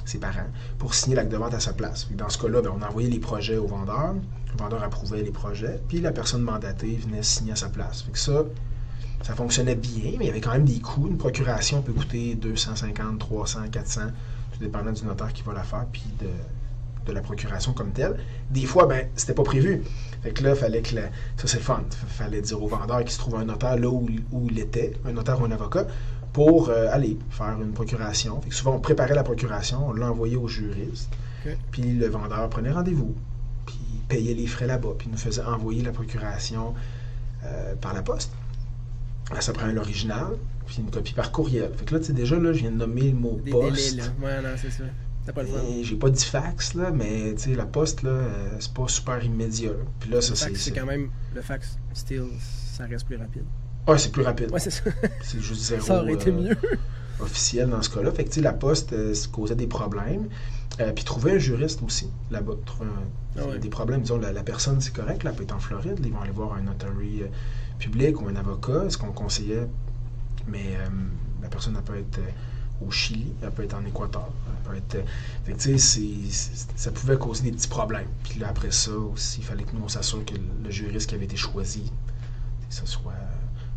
ses 0.06 0.20
parents, 0.20 0.48
pour 0.78 0.94
signer 0.94 1.18
l'acte 1.18 1.32
de 1.32 1.38
vente 1.38 1.54
à 1.54 1.60
sa 1.60 1.74
place. 1.74 2.08
Dans 2.12 2.30
ce 2.30 2.38
cas-là, 2.38 2.62
ben, 2.62 2.72
on 2.80 2.82
envoyait 2.82 3.10
les 3.10 3.20
projets 3.20 3.58
au 3.58 3.68
vendeur, 3.68 4.14
le 4.14 4.58
vendeur 4.58 4.82
approuvait 4.84 5.22
les 5.22 5.32
projets, 5.32 5.82
puis 5.90 6.00
la 6.00 6.14
personne 6.14 6.42
mandatée 6.42 6.96
venait 6.96 7.24
signer 7.24 7.52
à 7.52 7.58
sa 7.58 7.68
place. 7.68 8.04
Fait 8.04 8.12
que 8.12 8.20
ça, 8.20 8.46
ça 9.22 9.36
fonctionnait 9.36 9.76
bien, 9.76 10.14
mais 10.18 10.26
il 10.26 10.28
y 10.28 10.30
avait 10.30 10.42
quand 10.42 10.54
même 10.54 10.66
des 10.66 10.80
coûts. 10.80 11.08
Une 11.10 11.18
procuration 11.18 11.82
peut 11.82 11.94
coûter 11.94 12.36
250, 12.36 13.20
300, 13.20 13.60
400, 13.70 14.02
tout 14.54 14.60
dépendant 14.60 14.94
du 14.94 15.04
notaire 15.04 15.34
qui 15.34 15.44
va 15.44 15.54
la 15.54 15.64
faire, 15.64 15.86
puis 15.92 16.06
de, 16.22 16.28
de 17.10 17.16
la 17.16 17.22
procuration 17.22 17.74
comme 17.74 17.92
telle. 17.92 18.18
Des 18.50 18.66
fois, 18.66 18.86
ben, 18.86 19.08
c'était 19.16 19.34
pas 19.34 19.44
prévu. 19.44 19.84
Fait 20.24 20.32
que 20.32 20.44
là, 20.44 20.56
fallait 20.56 20.82
que 20.82 20.96
ça 20.96 21.46
c'est 21.46 21.60
fun. 21.60 21.84
Fallait 22.08 22.42
dire 22.42 22.62
au 22.62 22.68
vendeur 22.68 23.00
qu'il 23.00 23.12
se 23.12 23.18
trouve 23.18 23.36
un 23.36 23.46
notaire 23.46 23.78
là 23.78 23.90
où, 23.90 24.08
il 24.50 24.60
était, 24.60 24.94
un 25.06 25.14
notaire 25.14 25.42
ou 25.42 25.46
un 25.46 25.52
avocat, 25.52 25.88
pour 26.34 26.70
euh, 26.70 26.88
aller 26.92 27.18
faire 27.30 27.58
une 27.62 27.72
procuration. 27.72 28.42
Fait 28.42 28.50
que 28.50 28.56
souvent, 28.56 28.76
on 28.76 28.80
préparait 28.80 29.16
la 29.16 29.24
procuration, 29.24 29.88
on 29.90 29.94
l'envoyait 29.94 30.36
au 30.36 30.48
juriste, 30.48 31.10
puis 31.72 31.84
le 31.84 32.08
vendeur 32.08 32.50
prenait 32.50 32.72
rendez-vous, 32.72 33.16
puis 33.66 33.78
payait 34.08 34.34
les 34.34 34.48
frais 34.48 34.68
là-bas, 34.68 34.94
puis 34.98 35.10
nous 35.12 35.18
faisait 35.18 35.42
envoyer 35.42 35.82
la 35.82 35.92
procuration 35.92 36.76
euh, 37.46 37.76
par 37.76 37.94
la 37.94 38.02
poste. 38.02 38.32
Là, 39.34 39.42
ça 39.42 39.54
prend 39.54 39.68
l'original, 39.68 40.38
puis 40.66 40.78
une 40.80 40.92
copie 40.92 41.14
par 41.14 41.32
courriel. 41.32 41.72
Fait 41.76 41.86
que 41.86 41.94
là, 41.94 42.00
tu 42.00 42.08
sais, 42.08 42.14
déjà, 42.14 42.38
là, 42.38 42.54
je 42.54 42.60
viens 42.60 42.72
de 42.72 42.78
nommer 42.78 43.10
le 43.10 43.18
mot 43.18 43.40
poste. 43.50 43.96
là. 43.96 44.04
Ouais, 44.22 44.42
non, 44.42 44.50
c'est 44.58 44.72
ça. 44.72 44.84
J'ai 45.82 45.96
pas 45.96 46.10
dit 46.10 46.24
fax, 46.24 46.74
là, 46.74 46.92
mais 46.92 47.36
la 47.48 47.66
poste, 47.66 48.04
là, 48.04 48.10
euh, 48.10 48.50
c'est 48.60 48.74
pas 48.74 48.88
super 48.88 49.24
immédiat. 49.24 49.72
Puis 50.00 50.10
là, 50.10 50.22
ça, 50.22 50.36
c'est. 50.36 50.56
c'est 50.56 50.72
quand 50.72 50.86
même. 50.86 51.10
Le 51.36 51.42
fax, 51.42 51.78
still, 51.94 52.26
ça 52.40 52.86
reste 52.86 53.06
plus 53.06 53.18
rapide. 53.18 53.44
Ouais, 53.88 53.98
c'est 53.98 54.12
plus 54.12 54.24
rapide. 54.24 54.52
Ouais, 54.52 54.60
c'est 54.60 54.72
ça. 54.72 54.84
C'est 55.24 55.40
juste 55.40 55.62
zéro. 55.62 55.82
Ça 55.82 56.02
aurait 56.02 56.14
été 56.14 56.32
mieux. 56.32 56.52
Euh, 56.52 56.76
officiel 57.24 57.70
dans 57.70 57.82
ce 57.82 57.90
cas-là. 57.90 58.12
Fait 58.12 58.24
que, 58.24 58.40
la 58.40 58.54
poste 58.54 58.94
euh, 58.94 59.14
causait 59.32 59.56
des 59.56 59.68
problèmes. 59.68 60.28
puis 60.96 61.04
trouver 61.04 61.34
un 61.34 61.38
juriste 61.38 61.82
aussi, 61.82 62.10
là-bas. 62.30 62.54
Trouver 62.66 62.90
ah 63.38 63.58
des 63.58 63.70
problèmes. 63.70 64.02
Disons, 64.02 64.20
la, 64.20 64.44
personne, 64.44 64.80
c'est 64.80 64.94
correct, 64.94 65.24
là, 65.24 65.32
elle 65.32 65.36
peut 65.36 65.44
être 65.44 65.56
en 65.56 65.60
Floride. 65.60 66.00
Ils 66.04 66.12
vont 66.12 66.22
aller 66.22 66.32
voir 66.32 66.54
un 66.54 66.62
notary 66.62 67.24
public 67.80 68.22
ou 68.22 68.28
un 68.28 68.36
avocat, 68.36 68.90
ce 68.90 68.98
qu'on 68.98 69.12
conseillait. 69.12 69.68
Mais 70.48 70.78
la 71.42 71.50
personne, 71.50 71.76
elle 71.78 71.84
peut 71.84 71.98
être 71.98 72.20
au 72.86 72.92
Chili, 72.92 73.34
elle 73.42 73.52
peut 73.52 73.64
être 73.64 73.76
en 73.76 73.86
Équateur, 73.86 74.30
elle 74.48 74.70
peut 74.72 74.78
être. 74.78 75.06
Fait 75.46 75.54
que, 75.54 75.80
ça 76.76 76.92
pouvait 76.92 77.18
causer 77.18 77.44
des 77.44 77.52
petits 77.52 77.68
problèmes. 77.68 78.08
Puis 78.24 78.40
là, 78.40 78.50
après 78.50 78.72
ça 78.72 78.92
aussi, 78.92 79.42
il 79.42 79.46
fallait 79.46 79.64
que 79.64 79.76
nous, 79.76 79.84
on 79.84 79.90
s'assure 79.90 80.24
que 80.26 80.36
le 80.36 80.72
juriste 80.72 81.10
qui 81.10 81.16
avait 81.16 81.26
été 81.26 81.38
choisi, 81.38 81.92
ce 82.70 82.86
soit 82.86 83.14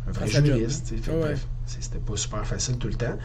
un 0.07 0.11
vrai 0.11 0.27
juriste. 0.27 0.93
Bref, 1.07 1.47
c'était 1.65 1.99
pas 1.99 2.15
super 2.15 2.45
facile 2.45 2.77
tout 2.77 2.87
le 2.87 2.95
temps. 2.95 3.17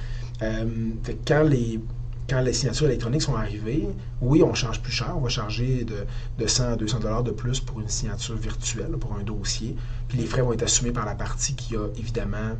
Euh, 0.42 0.90
fait 1.02 1.14
que 1.14 1.28
quand 1.28 1.42
les, 1.42 1.80
quand 2.28 2.40
les 2.40 2.52
signatures 2.52 2.86
électroniques 2.86 3.22
sont 3.22 3.34
arrivées, 3.36 3.88
oui, 4.20 4.42
on 4.42 4.54
charge 4.54 4.80
plus 4.82 4.92
cher. 4.92 5.14
On 5.16 5.20
va 5.20 5.28
charger 5.28 5.84
de, 5.84 6.06
de 6.38 6.46
100 6.46 6.72
à 6.72 6.76
200 6.76 7.00
dollars 7.00 7.24
de 7.24 7.30
plus 7.30 7.60
pour 7.60 7.80
une 7.80 7.88
signature 7.88 8.36
virtuelle, 8.36 8.92
pour 8.92 9.14
un 9.14 9.22
dossier. 9.22 9.76
Puis 10.08 10.18
les 10.18 10.26
frais 10.26 10.42
vont 10.42 10.52
être 10.52 10.62
assumés 10.62 10.92
par 10.92 11.06
la 11.06 11.14
partie 11.14 11.54
qui 11.54 11.76
a 11.76 11.86
évidemment 11.96 12.56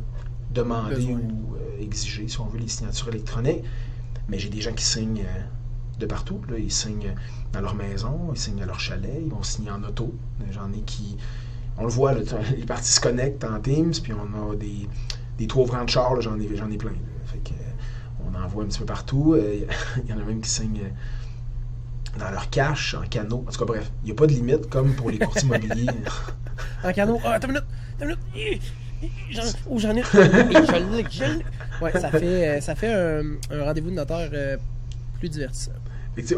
demander 0.51 1.13
ou 1.13 1.55
euh, 1.55 1.81
exiger, 1.81 2.27
si 2.27 2.39
on 2.39 2.45
veut, 2.45 2.59
les 2.59 2.67
signatures 2.67 3.09
électroniques. 3.09 3.63
Mais 4.27 4.39
j'ai 4.39 4.49
des 4.49 4.61
gens 4.61 4.73
qui 4.73 4.85
signent 4.85 5.23
euh, 5.25 5.41
de 5.99 6.05
partout. 6.05 6.41
Là. 6.49 6.57
Ils 6.57 6.71
signent 6.71 7.15
dans 7.53 7.61
leur 7.61 7.75
maison, 7.75 8.31
ils 8.33 8.39
signent 8.39 8.61
à 8.61 8.65
leur 8.65 8.79
chalet, 8.79 9.21
ils 9.23 9.29
vont 9.29 9.43
signer 9.43 9.71
en 9.71 9.83
auto. 9.83 10.13
J'en 10.51 10.71
ai 10.73 10.81
qui. 10.81 11.17
On 11.77 11.83
le 11.83 11.89
voit, 11.89 12.13
les 12.57 12.65
parties 12.65 12.91
se 12.91 12.99
connectent 12.99 13.43
en 13.43 13.59
Teams, 13.59 13.93
puis 14.03 14.13
on 14.13 14.51
a 14.51 14.55
des, 14.55 14.87
des 15.37 15.47
toits 15.47 15.63
ouvrants 15.63 15.85
de 15.85 15.89
char, 15.89 16.19
j'en 16.21 16.39
ai, 16.39 16.43
ai 16.43 16.77
plein. 16.77 16.93
Fait 17.25 17.39
que, 17.39 17.51
euh, 17.51 18.27
on 18.27 18.35
en 18.35 18.47
voit 18.47 18.63
un 18.63 18.67
petit 18.67 18.79
peu 18.79 18.85
partout. 18.85 19.35
Il 20.03 20.09
y 20.09 20.13
en 20.13 20.19
a 20.19 20.23
même 20.23 20.41
qui 20.41 20.49
signent 20.49 20.91
dans 22.17 22.31
leur 22.31 22.49
cache, 22.49 22.95
en 22.95 23.03
canot. 23.03 23.45
En 23.47 23.51
tout 23.51 23.59
cas, 23.59 23.65
bref, 23.65 23.91
il 24.03 24.07
n'y 24.07 24.11
a 24.11 24.15
pas 24.15 24.25
de 24.25 24.33
limite 24.33 24.67
comme 24.69 24.93
pour 24.93 25.11
les 25.11 25.19
courtiers 25.19 25.43
immobiliers. 25.43 25.87
en 26.83 26.91
canot, 26.91 27.19
ah, 27.23 27.39
une 27.41 27.47
minute, 27.47 27.63
minute. 28.01 28.61
Ou 29.67 29.79
j'en 29.79 29.95
ai. 29.95 30.03
ouais, 31.81 31.91
ça 31.91 32.09
fait, 32.11 32.47
euh, 32.47 32.61
ça 32.61 32.75
fait 32.75 32.91
un, 32.91 33.23
rendez-vous 33.63 33.89
de 33.89 33.95
notaire 33.95 34.29
euh, 34.33 34.57
plus 35.19 35.29
divertissant. 35.29 35.71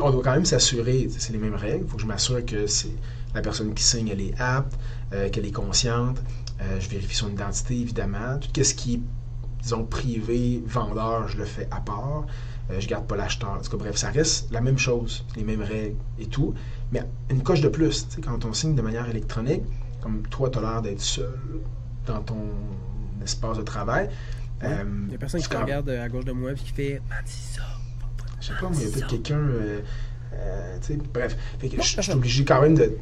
on 0.01 0.11
doit 0.11 0.23
quand 0.23 0.33
même 0.33 0.45
s'assurer, 0.45 1.07
c'est 1.17 1.33
les 1.33 1.39
mêmes 1.39 1.55
règles. 1.55 1.85
Il 1.85 1.89
faut 1.89 1.95
que 1.95 2.01
je 2.01 2.07
m'assure 2.07 2.45
que 2.45 2.67
c'est 2.67 2.95
la 3.33 3.41
personne 3.41 3.73
qui 3.73 3.83
signe, 3.83 4.09
elle 4.09 4.21
est 4.21 4.39
apte, 4.39 4.77
euh, 5.13 5.29
qu'elle 5.29 5.45
est 5.45 5.51
consciente. 5.51 6.21
je 6.79 6.87
vérifie 6.87 7.15
son 7.15 7.29
identité, 7.29 7.79
évidemment. 7.79 8.37
Tout 8.39 8.63
ce 8.63 8.73
qui 8.73 8.95
est, 8.95 9.01
disons, 9.63 9.85
privé, 9.85 10.61
vendeur, 10.65 11.27
je 11.27 11.37
le 11.37 11.45
fais 11.45 11.67
à 11.71 11.79
part. 11.79 12.25
je 12.77 12.87
garde 12.87 13.07
pas 13.07 13.15
l'acheteur. 13.15 13.59
bref, 13.73 13.95
ça 13.95 14.11
reste 14.11 14.51
la 14.51 14.61
même 14.61 14.77
chose, 14.77 15.25
les 15.35 15.43
mêmes 15.43 15.63
règles 15.63 15.97
et 16.19 16.27
tout. 16.27 16.53
Mais 16.91 17.01
une 17.29 17.41
coche 17.41 17.61
de 17.61 17.69
plus, 17.69 18.07
quand 18.23 18.45
on 18.45 18.53
signe 18.53 18.75
de 18.75 18.81
manière 18.81 19.09
électronique, 19.09 19.63
comme 20.01 20.21
toi, 20.23 20.49
tu 20.49 20.59
as 20.59 20.61
l'air 20.61 20.81
d'être 20.81 21.01
seul 21.01 21.39
dans 22.05 22.21
ton 22.21 22.47
espace 23.23 23.57
de 23.57 23.63
travail. 23.63 24.09
Euh, 24.63 24.83
il 25.07 25.11
y 25.11 25.15
a 25.15 25.17
personne 25.17 25.41
qui 25.41 25.49
te 25.49 25.57
regarde 25.57 25.89
à 25.89 26.07
gauche 26.07 26.25
de 26.25 26.31
moi 26.31 26.51
et 26.51 26.55
qui 26.55 26.69
fait 26.69 27.01
Man, 27.09 27.19
c'est 27.25 27.57
ça. 27.57 27.63
Je 28.39 28.47
sais 28.47 28.53
pas, 28.59 28.69
mais 28.69 28.77
il 28.77 28.83
y 28.83 28.87
a 28.87 28.91
peut-être 28.91 29.07
quelqu'un. 29.07 29.39
Euh, 29.39 29.81
euh, 30.33 30.77
bref, 31.13 31.35
je, 31.61 32.01
suis 32.01 32.11
obligé 32.11 32.45
quand 32.45 32.61
même 32.61 32.75
de. 32.75 32.97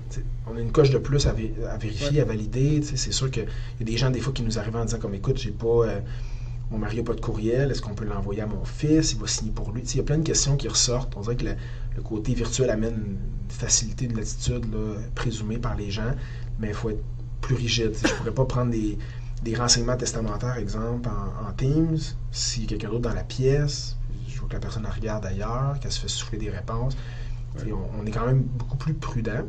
On 0.47 0.57
a 0.57 0.61
une 0.61 0.71
coche 0.71 0.89
de 0.89 0.97
plus 0.97 1.27
à, 1.27 1.33
vérifier, 1.33 2.21
à 2.21 2.25
valider. 2.25 2.81
C'est 2.81 3.11
sûr 3.11 3.29
qu'il 3.29 3.43
y 3.43 3.83
a 3.83 3.85
des 3.85 3.97
gens, 3.97 4.09
des 4.09 4.19
fois, 4.19 4.33
qui 4.33 4.41
nous 4.41 4.57
arrivent 4.57 4.75
en 4.75 4.85
disant 4.85 4.99
comme 4.99 5.13
écoute, 5.13 5.37
j'ai 5.37 5.51
pas. 5.51 5.85
mon 6.71 6.77
mari 6.77 6.97
n'a 6.97 7.03
pas 7.03 7.13
de 7.13 7.21
courriel, 7.21 7.71
est-ce 7.71 7.81
qu'on 7.81 7.93
peut 7.93 8.05
l'envoyer 8.05 8.41
à 8.41 8.47
mon 8.47 8.65
fils? 8.65 9.13
Il 9.13 9.19
va 9.19 9.27
signer 9.27 9.51
pour 9.51 9.71
lui. 9.71 9.81
Il 9.81 9.97
y 9.97 9.99
a 9.99 10.03
plein 10.03 10.17
de 10.17 10.23
questions 10.23 10.57
qui 10.57 10.67
ressortent. 10.67 11.15
On 11.17 11.21
dirait 11.21 11.35
que 11.35 11.45
le, 11.45 12.01
côté 12.03 12.33
virtuel 12.33 12.69
amène 12.69 12.95
une 12.95 13.17
facilité, 13.49 14.05
une 14.05 14.15
latitude 14.15 14.65
présumée 15.15 15.57
par 15.57 15.75
les 15.75 15.91
gens, 15.91 16.13
mais 16.59 16.69
il 16.69 16.73
faut 16.73 16.89
être 16.89 17.03
plus 17.41 17.55
rigide. 17.55 17.93
Je 18.01 18.13
pourrais 18.15 18.33
pas 18.33 18.45
prendre 18.45 18.71
des, 18.71 18.97
des 19.43 19.55
renseignements 19.55 19.97
testamentaires, 19.97 20.57
exemple, 20.57 21.09
en, 21.09 21.51
Teams, 21.53 21.97
si 22.31 22.67
quelqu'un 22.67 22.89
d'autre 22.89 23.01
dans 23.01 23.13
la 23.13 23.23
pièce, 23.23 23.97
je 24.27 24.39
vois 24.39 24.47
que 24.47 24.53
la 24.53 24.59
personne 24.59 24.85
regarde 24.85 25.25
ailleurs, 25.25 25.79
qu'elle 25.79 25.91
se 25.91 25.99
fait 25.99 26.07
souffler 26.07 26.37
des 26.37 26.49
réponses, 26.49 26.95
on, 27.57 28.05
est 28.05 28.11
quand 28.11 28.25
même 28.25 28.43
beaucoup 28.43 28.77
plus 28.77 28.93
prudent. 28.93 29.43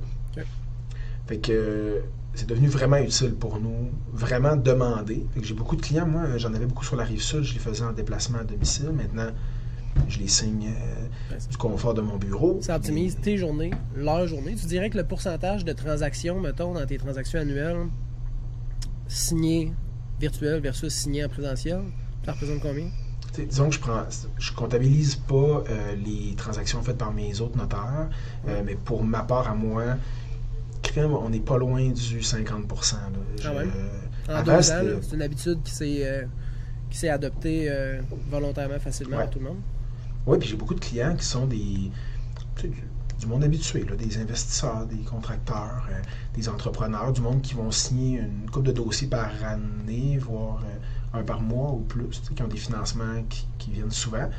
Fait 1.27 1.39
que 1.39 2.03
c'est 2.35 2.49
devenu 2.49 2.67
vraiment 2.67 2.97
utile 2.97 3.35
pour 3.35 3.61
nous, 3.61 3.91
vraiment 4.13 4.57
demandé. 4.57 5.27
J'ai 5.41 5.55
beaucoup 5.55 5.77
de 5.77 5.83
clients, 5.83 6.07
moi, 6.07 6.39
j'en 6.39 6.53
avais 6.55 6.67
beaucoup 6.67 6.85
sur 6.85 6.97
la 6.97 7.05
rive 7.05 7.23
sud, 7.23 7.43
je 7.43 7.55
les 7.55 7.61
faisais 7.61 7.85
en 7.85 7.93
déplacement 7.93 8.39
à 8.39 8.45
domicile. 8.45 8.91
Maintenant, 8.91 9.31
je 10.09 10.19
les 10.19 10.29
signe 10.29 10.69
euh, 10.69 11.39
du 11.51 11.57
confort 11.57 11.95
de 11.95 12.01
mon 12.01 12.17
bureau. 12.17 12.59
Ça 12.61 12.77
optimise 12.77 13.17
tes 13.21 13.37
journées, 13.37 13.71
leur 13.95 14.27
journée. 14.27 14.55
Tu 14.55 14.67
dirais 14.67 14.91
que 14.91 14.99
le 14.99 15.05
pourcentage 15.05 15.65
de 15.65 15.73
transactions, 15.73 16.41
mettons, 16.41 16.75
dans 16.75 16.87
tes 16.87 16.99
transactions 16.99 17.41
annuelles, 17.41 17.87
signées 19.09 19.73
virtuelles 20.21 20.61
versus 20.61 20.93
signées 20.93 21.25
en 21.25 21.29
présentiel, 21.29 21.81
ça 22.25 22.33
représente 22.33 22.61
combien? 22.61 22.89
disons 23.39 23.69
que 23.69 23.77
je 23.77 23.81
prends, 23.81 24.03
je 24.39 24.53
comptabilise 24.53 25.15
pas 25.15 25.63
euh, 25.71 25.95
les 26.05 26.35
transactions 26.37 26.83
faites 26.83 26.99
par 26.99 27.13
mes 27.13 27.41
autres 27.41 27.57
notaires, 27.57 28.11
euh, 28.49 28.61
mais 28.67 28.75
pour 28.75 29.05
ma 29.05 29.23
part 29.23 29.49
à 29.49 29.55
moi, 29.55 29.97
on 30.97 31.31
n'est 31.31 31.41
pas 31.41 31.59
loin 31.59 31.89
du 31.89 32.21
50% 32.21 32.95
ah 34.29 34.43
en 34.43 34.63
c'est 34.63 35.15
une 35.15 35.23
habitude 35.23 35.63
qui 35.65 35.73
s'est 35.73 36.01
euh, 36.03 36.25
qui 36.89 36.99
s'est 36.99 37.09
adoptée 37.09 37.67
euh, 37.69 38.01
volontairement 38.31 38.79
facilement 38.79 39.19
à 39.19 39.27
tout 39.27 39.39
le 39.39 39.47
monde. 39.47 39.61
Oui, 40.31 40.39
puis 40.39 40.49
j'ai 40.49 40.55
beaucoup 40.55 40.75
de 40.75 40.81
clients 40.81 41.17
qui 41.17 41.25
sont 41.25 41.47
des 41.47 41.91
du, 43.19 43.27
monde 43.27 43.43
habitué, 43.43 43.85
des 43.99 44.19
investisseurs, 44.19 44.87
des 44.87 45.03
contracteurs, 45.03 45.89
euh, 45.91 46.01
des 46.35 46.49
entrepreneurs, 46.49 47.13
du 47.13 47.21
monde 47.21 47.43
qui 47.43 47.55
vont 47.55 47.73
signer 47.73 48.21
une 48.21 48.49
coupe 48.49 48.63
de 48.63 48.71
dossiers 48.71 49.09
par 49.09 49.29
année, 49.45 50.19
voire 50.19 50.63
un 51.13 51.25
par 51.25 51.41
mois 51.41 51.73
ou 51.73 51.81
plus, 51.81 52.23
qui 52.37 52.43
ont 52.45 52.47
des 52.47 52.59
financements 52.59 53.25
qui, 53.59 53.73
viennent 53.73 53.91
souvent. 53.91 54.31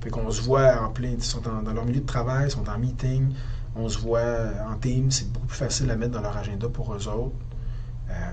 Puis 0.00 0.10
qu'on 0.10 0.30
se 0.30 0.40
voit 0.40 0.80
en 0.80 0.88
plein, 0.88 1.10
ils 1.10 1.22
sont 1.22 1.42
dans 1.42 1.70
leur 1.70 1.84
milieu 1.84 2.00
de 2.00 2.06
travail, 2.06 2.46
ils 2.46 2.52
sont 2.52 2.66
en 2.66 2.78
meeting, 2.78 3.34
on 3.74 3.90
se 3.90 3.98
voit 3.98 4.20
euh, 4.20 4.66
en 4.66 4.78
team, 4.78 5.10
c'est 5.10 5.30
beaucoup 5.30 5.48
plus 5.48 5.58
facile 5.58 5.90
à 5.90 5.96
mettre 5.96 6.12
dans 6.12 6.22
leur 6.22 6.36
agenda 6.38 6.66
pour 6.70 6.94
eux 6.94 7.08
autres. 7.08 7.36
Euh, 8.08 8.32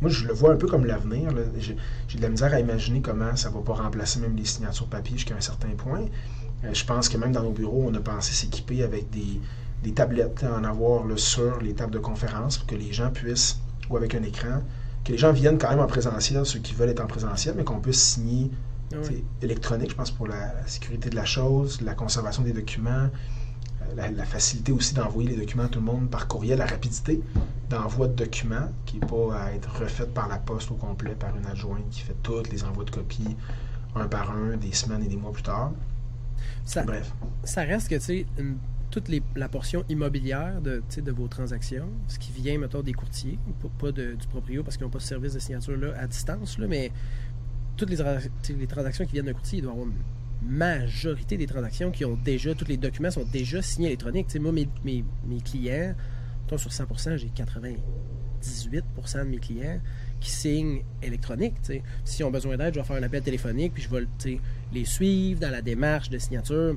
moi, 0.00 0.10
je 0.10 0.26
le 0.26 0.32
vois 0.32 0.52
un 0.52 0.56
peu 0.56 0.68
comme 0.68 0.86
l'avenir. 0.86 1.30
J'ai 1.58 1.74
de 2.18 2.22
la 2.22 2.28
misère 2.28 2.54
à 2.54 2.60
imaginer 2.60 3.00
comment 3.00 3.34
ça 3.34 3.50
ne 3.50 3.54
va 3.54 3.60
pas 3.60 3.74
remplacer 3.74 4.20
même 4.20 4.36
les 4.36 4.44
signatures 4.44 4.86
papier 4.86 5.16
jusqu'à 5.16 5.34
un 5.34 5.40
certain 5.40 5.70
point. 5.76 6.04
Euh, 6.64 6.70
je 6.72 6.84
pense 6.84 7.08
que 7.08 7.16
même 7.16 7.32
dans 7.32 7.42
nos 7.42 7.50
bureaux, 7.50 7.86
on 7.88 7.94
a 7.94 8.00
pensé 8.00 8.32
s'équiper 8.32 8.82
avec 8.82 9.06
des, 9.10 9.92
tablettes, 9.92 10.44
en 10.44 10.64
avoir 10.64 11.04
le 11.04 11.16
sur 11.16 11.60
les 11.60 11.74
tables 11.74 11.92
de 11.92 11.98
conférence 11.98 12.58
pour 12.58 12.66
que 12.66 12.74
les 12.74 12.92
gens 12.92 13.10
puissent, 13.10 13.58
ou 13.90 13.96
avec 13.96 14.14
un 14.14 14.22
écran, 14.22 14.62
que 15.04 15.12
les 15.12 15.18
gens 15.18 15.32
viennent 15.32 15.58
quand 15.58 15.70
même 15.70 15.80
en 15.80 15.86
présentiel, 15.86 16.44
ceux 16.44 16.58
qui 16.58 16.74
veulent 16.74 16.90
être 16.90 17.00
en 17.00 17.06
présentiel, 17.06 17.54
mais 17.56 17.64
qu'on 17.64 17.80
puisse 17.80 18.02
signer 18.02 18.50
ah 18.92 18.96
électronique, 19.42 19.90
je 19.90 19.96
pense, 19.96 20.10
pour 20.10 20.26
la, 20.26 20.66
sécurité 20.66 21.10
de 21.10 21.16
la 21.16 21.24
chose, 21.24 21.80
la 21.80 21.94
conservation 21.94 22.42
des 22.42 22.52
documents, 22.52 23.08
la, 23.96 24.24
facilité 24.24 24.72
aussi 24.72 24.94
d'envoyer 24.94 25.30
les 25.30 25.36
documents 25.36 25.64
à 25.64 25.68
tout 25.68 25.80
le 25.80 25.86
monde 25.86 26.08
par 26.10 26.28
courriel, 26.28 26.58
la 26.58 26.66
rapidité 26.66 27.20
d'envoi 27.68 28.08
de 28.08 28.14
documents 28.14 28.72
qui 28.86 28.98
n'est 28.98 29.06
pas 29.06 29.34
à 29.34 29.52
être 29.52 29.80
refaite 29.80 30.12
par 30.14 30.28
la 30.28 30.38
poste 30.38 30.70
au 30.70 30.74
complet 30.74 31.14
par 31.14 31.36
une 31.36 31.46
adjointe 31.46 31.88
qui 31.90 32.00
fait 32.00 32.16
tous 32.22 32.42
les 32.50 32.64
envois 32.64 32.84
de 32.84 32.90
copies 32.90 33.36
un 33.94 34.08
par 34.08 34.30
un, 34.30 34.56
des 34.56 34.72
semaines 34.72 35.02
et 35.02 35.08
des 35.08 35.16
mois 35.16 35.32
plus 35.32 35.42
tard. 35.42 35.72
Ça, 36.64 36.82
Bref. 36.84 37.12
Ça 37.44 37.62
reste 37.62 37.88
que, 37.88 37.96
tu 37.96 38.00
sais, 38.00 38.26
toute 38.90 39.10
la 39.36 39.48
portion 39.48 39.84
immobilière 39.88 40.60
de, 40.60 40.82
de 40.96 41.12
vos 41.12 41.28
transactions, 41.28 41.88
ce 42.06 42.18
qui 42.18 42.32
vient, 42.32 42.58
mettons, 42.58 42.82
des 42.82 42.92
courtiers, 42.92 43.38
pas, 43.78 43.92
de, 43.92 44.14
du 44.14 44.26
proprio 44.28 44.62
parce 44.62 44.76
qu'ils 44.76 44.86
n'ont 44.86 44.90
pas 44.90 44.98
de 44.98 45.04
service 45.04 45.34
de 45.34 45.38
signature 45.38 45.76
là, 45.76 45.92
à 45.98 46.06
distance, 46.06 46.58
là, 46.58 46.66
mais 46.66 46.90
toutes 47.76 47.90
les, 47.90 47.98
les 48.54 48.66
transactions 48.66 49.04
qui 49.04 49.12
viennent 49.12 49.26
d'un 49.26 49.32
courtier, 49.34 49.58
il 49.58 49.62
doit 49.62 49.72
avoir 49.72 49.86
majorité 50.42 51.36
des 51.36 51.46
transactions 51.46 51.90
qui 51.90 52.04
ont 52.04 52.16
déjà, 52.16 52.54
tous 52.54 52.66
les 52.66 52.76
documents 52.76 53.10
sont 53.10 53.24
déjà 53.24 53.60
signés 53.60 53.88
électroniques. 53.88 54.34
moi, 54.40 54.52
mes, 54.52 54.68
mes, 54.84 55.04
mes 55.26 55.40
clients, 55.40 55.94
sur 56.56 56.70
100%, 56.70 57.16
j'ai 57.16 57.28
98% 57.28 57.78
de 59.18 59.24
mes 59.24 59.38
clients 59.38 59.80
qui 60.20 60.30
signent 60.30 60.84
électronique. 61.02 61.54
S'ils 62.04 62.24
ont 62.24 62.30
besoin 62.30 62.56
d'aide, 62.56 62.74
je 62.74 62.80
vais 62.80 62.86
faire 62.86 62.96
un 62.96 63.02
appel 63.02 63.22
téléphonique, 63.22 63.74
puis 63.74 63.82
je 63.82 63.90
vais 63.90 64.06
les 64.72 64.84
suivre 64.84 65.40
dans 65.40 65.50
la 65.50 65.60
démarche 65.60 66.08
de 66.08 66.18
signature. 66.18 66.76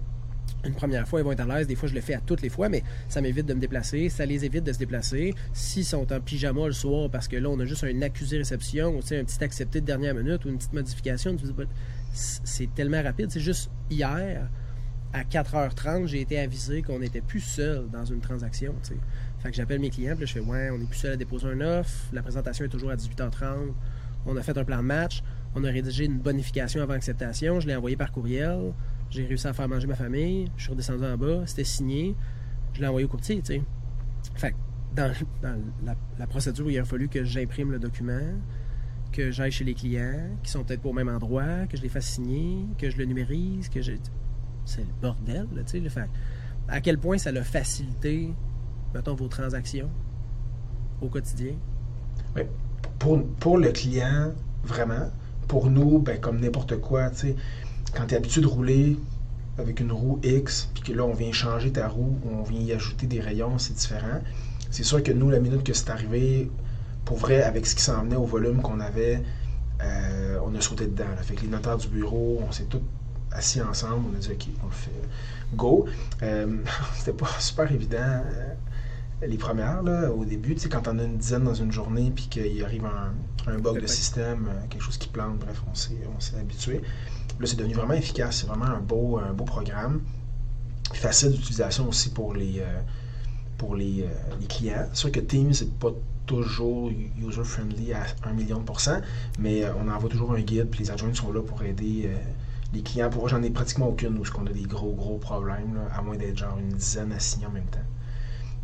Une 0.65 0.73
première 0.73 1.07
fois, 1.07 1.21
ils 1.21 1.23
vont 1.23 1.31
être 1.31 1.39
à 1.39 1.45
l'aise. 1.45 1.67
Des 1.67 1.75
fois, 1.75 1.87
je 1.87 1.93
le 1.93 2.01
fais 2.01 2.13
à 2.13 2.19
toutes 2.19 2.41
les 2.41 2.49
fois, 2.49 2.67
mais 2.67 2.83
ça 3.07 3.21
m'évite 3.21 3.45
de 3.45 3.53
me 3.53 3.59
déplacer. 3.59 4.09
Ça 4.09 4.25
les 4.25 4.43
évite 4.43 4.63
de 4.63 4.73
se 4.73 4.79
déplacer. 4.79 5.33
S'ils 5.53 5.85
sont 5.85 6.11
en 6.11 6.19
pyjama 6.19 6.67
le 6.67 6.73
soir, 6.73 7.09
parce 7.09 7.27
que 7.27 7.37
là, 7.37 7.49
on 7.49 7.59
a 7.59 7.65
juste 7.65 7.83
un 7.83 8.01
accusé 8.01 8.37
réception, 8.37 8.95
ou 8.95 8.99
un 8.99 9.23
petit 9.23 9.43
accepté 9.43 9.81
de 9.81 9.85
dernière 9.85 10.13
minute, 10.13 10.43
ou 10.45 10.49
une 10.49 10.57
petite 10.57 10.73
modification, 10.73 11.37
c'est 12.13 12.73
tellement 12.75 13.01
rapide. 13.01 13.31
C'est 13.31 13.39
juste 13.39 13.71
hier, 13.89 14.49
à 15.13 15.23
4h30, 15.23 16.07
j'ai 16.07 16.21
été 16.21 16.37
avisé 16.37 16.81
qu'on 16.81 16.99
n'était 16.99 17.21
plus 17.21 17.41
seul 17.41 17.89
dans 17.89 18.05
une 18.05 18.19
transaction. 18.19 18.75
Fait 19.41 19.49
que 19.49 19.55
j'appelle 19.55 19.79
mes 19.79 19.89
clients, 19.89 20.15
puis 20.15 20.27
je 20.27 20.33
fais 20.33 20.39
Ouais, 20.39 20.69
on 20.69 20.77
n'est 20.77 20.85
plus 20.85 20.97
seul 20.97 21.13
à 21.13 21.17
déposer 21.17 21.47
un 21.47 21.61
offre, 21.61 21.91
la 22.13 22.21
présentation 22.21 22.65
est 22.65 22.69
toujours 22.69 22.91
à 22.91 22.95
18h30, 22.95 23.73
on 24.25 24.37
a 24.37 24.43
fait 24.43 24.57
un 24.57 24.63
plan 24.63 24.77
de 24.77 24.83
match, 24.83 25.23
on 25.55 25.63
a 25.63 25.69
rédigé 25.69 26.05
une 26.05 26.19
bonification 26.19 26.81
avant 26.81 26.93
acceptation, 26.93 27.59
je 27.59 27.67
l'ai 27.67 27.75
envoyé 27.75 27.97
par 27.97 28.11
courriel, 28.11 28.73
j'ai 29.09 29.25
réussi 29.25 29.47
à 29.47 29.53
faire 29.53 29.67
manger 29.67 29.87
ma 29.87 29.95
famille, 29.95 30.47
je 30.57 30.63
suis 30.63 30.71
redescendu 30.71 31.05
en 31.05 31.17
bas, 31.17 31.43
c'était 31.47 31.63
signé, 31.63 32.15
je 32.73 32.81
l'ai 32.81 32.87
envoyé 32.87 33.05
au 33.05 33.09
courtier. 33.09 33.41
sais. 33.43 33.61
Fait 34.35 34.51
que 34.51 34.55
dans, 34.95 35.11
la, 36.19 36.27
procédure, 36.27 36.69
il 36.69 36.77
a 36.77 36.85
fallu 36.85 37.07
que 37.07 37.23
j'imprime 37.23 37.71
le 37.71 37.79
document, 37.79 38.33
que 39.11 39.31
j'aille 39.31 39.51
chez 39.51 39.63
les 39.63 39.73
clients, 39.73 40.37
qui 40.43 40.51
sont 40.51 40.63
peut-être 40.63 40.81
pas 40.81 40.89
au 40.89 40.93
même 40.93 41.09
endroit, 41.09 41.65
que 41.67 41.77
je 41.77 41.81
les 41.81 41.89
fasse 41.89 42.05
signer, 42.05 42.65
que 42.77 42.89
je 42.89 42.97
le 42.97 43.05
numérise, 43.05 43.69
que 43.69 43.81
je. 43.81 43.93
C'est 44.65 44.81
le 44.81 44.93
bordel, 45.01 45.47
tu 45.65 45.81
sais. 45.81 46.09
À 46.67 46.79
quel 46.81 46.97
point 46.97 47.17
ça 47.17 47.31
l'a 47.31 47.43
facilité, 47.43 48.31
mettons, 48.93 49.15
vos 49.15 49.27
transactions 49.27 49.89
au 51.01 51.07
quotidien? 51.07 51.53
Oui. 52.35 52.43
Pour, 52.99 53.23
pour 53.39 53.57
le 53.57 53.71
client, 53.71 54.33
vraiment. 54.63 55.11
Pour 55.47 55.69
nous, 55.69 55.99
ben, 55.99 56.19
comme 56.19 56.39
n'importe 56.39 56.79
quoi, 56.79 57.09
tu 57.09 57.17
sais, 57.17 57.35
quand 57.95 58.07
tu 58.07 58.13
es 58.13 58.17
habitué 58.17 58.41
de 58.41 58.47
rouler 58.47 58.97
avec 59.57 59.79
une 59.79 59.91
roue 59.91 60.19
X, 60.23 60.69
puis 60.73 60.83
que 60.83 60.93
là, 60.93 61.03
on 61.03 61.13
vient 61.13 61.31
changer 61.31 61.71
ta 61.71 61.87
roue, 61.87 62.17
on 62.29 62.43
vient 62.43 62.61
y 62.61 62.71
ajouter 62.71 63.07
des 63.07 63.19
rayons, 63.19 63.57
c'est 63.57 63.73
différent. 63.73 64.21
C'est 64.69 64.83
sûr 64.83 65.03
que 65.03 65.11
nous, 65.11 65.29
la 65.29 65.39
minute 65.39 65.63
que 65.63 65.73
c'est 65.73 65.89
arrivé, 65.89 66.49
pour 67.05 67.17
vrai, 67.17 67.43
avec 67.43 67.65
ce 67.65 67.75
qui 67.75 67.81
s'en 67.81 68.03
venait 68.03 68.15
au 68.15 68.25
volume 68.25 68.61
qu'on 68.61 68.79
avait, 68.79 69.21
euh, 69.83 70.39
on 70.45 70.55
a 70.55 70.61
sauté 70.61 70.85
dedans. 70.85 71.05
Fait 71.21 71.35
que 71.35 71.41
les 71.41 71.47
notaires 71.47 71.77
du 71.77 71.87
bureau, 71.87 72.41
on 72.47 72.51
s'est 72.51 72.65
tous 72.65 72.81
assis 73.31 73.61
ensemble, 73.61 74.05
on 74.11 74.15
a 74.15 74.19
dit 74.19 74.31
OK, 74.31 74.47
on 74.65 74.69
fait 74.69 74.91
go. 75.53 75.85
Euh, 76.21 76.57
c'était 76.95 77.17
pas 77.17 77.29
super 77.39 77.71
évident 77.71 77.97
euh, 77.99 78.53
les 79.21 79.37
premières, 79.37 79.83
là, 79.83 80.11
au 80.11 80.25
début, 80.25 80.55
tu 80.55 80.61
sais, 80.61 80.69
quand 80.69 80.87
on 80.87 80.97
a 80.99 81.03
une 81.03 81.17
dizaine 81.17 81.43
dans 81.43 81.53
une 81.53 81.71
journée, 81.71 82.11
puis 82.13 82.27
qu'il 82.27 82.63
arrive 82.63 82.85
un, 82.85 83.59
bug 83.59 83.81
de 83.81 83.87
système, 83.87 84.49
quelque 84.69 84.83
chose 84.83 84.97
qui 84.97 85.09
plante, 85.09 85.39
bref, 85.39 85.61
on 85.69 85.75
s'est, 85.75 85.97
on 86.15 86.19
s'est 86.19 86.37
habitué. 86.37 86.81
Là, 87.39 87.47
c'est 87.47 87.57
devenu 87.57 87.73
vraiment 87.73 87.93
efficace, 87.93 88.41
c'est 88.41 88.47
vraiment 88.47 88.65
un 88.65 88.79
beau, 88.79 89.19
un 89.19 89.33
beau 89.33 89.45
programme. 89.45 90.01
Facile 90.93 91.31
d'utilisation 91.31 91.87
aussi 91.87 92.09
pour 92.09 92.33
les, 92.33 92.63
pour 93.57 93.75
les, 93.75 94.05
les 94.39 94.47
clients. 94.47 94.87
C'est 94.93 94.99
sûr 94.99 95.11
que 95.11 95.19
Teams, 95.19 95.53
c'est 95.53 95.73
pas 95.77 95.91
toujours 96.25 96.91
user-friendly 97.19 97.93
à 97.93 98.05
un 98.23 98.33
million 98.33 98.59
de 98.59 98.63
pourcents, 98.63 99.01
mais 99.39 99.63
euh, 99.63 99.73
on 99.79 99.89
envoie 99.89 100.09
toujours 100.09 100.33
un 100.33 100.39
guide, 100.39 100.69
puis 100.69 100.81
les 100.81 100.91
adjoints 100.91 101.13
sont 101.13 101.31
là 101.31 101.41
pour 101.41 101.61
aider 101.63 102.03
euh, 102.05 102.15
les 102.73 102.81
clients. 102.81 103.09
Pour 103.09 103.27
j'en 103.27 103.41
ai 103.43 103.49
pratiquement 103.49 103.87
aucune 103.87 104.17
où 104.17 104.23
on 104.37 104.47
a 104.47 104.51
des 104.51 104.63
gros, 104.63 104.93
gros 104.93 105.17
problèmes, 105.17 105.77
à 105.93 106.01
moins 106.01 106.15
d'être 106.15 106.37
genre 106.37 106.57
une 106.57 106.69
dizaine 106.69 107.11
à 107.11 107.19
signer 107.19 107.47
en 107.47 107.51
même 107.51 107.65
temps. 107.65 107.79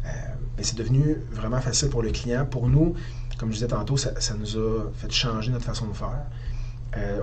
Euh, 0.08 0.10
mais 0.58 0.64
c'est 0.64 0.78
devenu 0.78 1.18
vraiment 1.32 1.62
facile 1.62 1.90
pour 1.90 2.02
le 2.02 2.12
client. 2.12 2.46
Pour 2.46 2.68
nous, 2.68 2.96
comme 3.38 3.50
je 3.50 3.56
disais 3.56 3.68
tantôt, 3.68 3.98
ça, 3.98 4.12
nous 4.40 4.58
a 4.58 4.92
fait 4.96 5.12
changer 5.12 5.52
notre 5.52 5.66
façon 5.66 5.88
de 5.88 5.94
faire. 5.94 6.26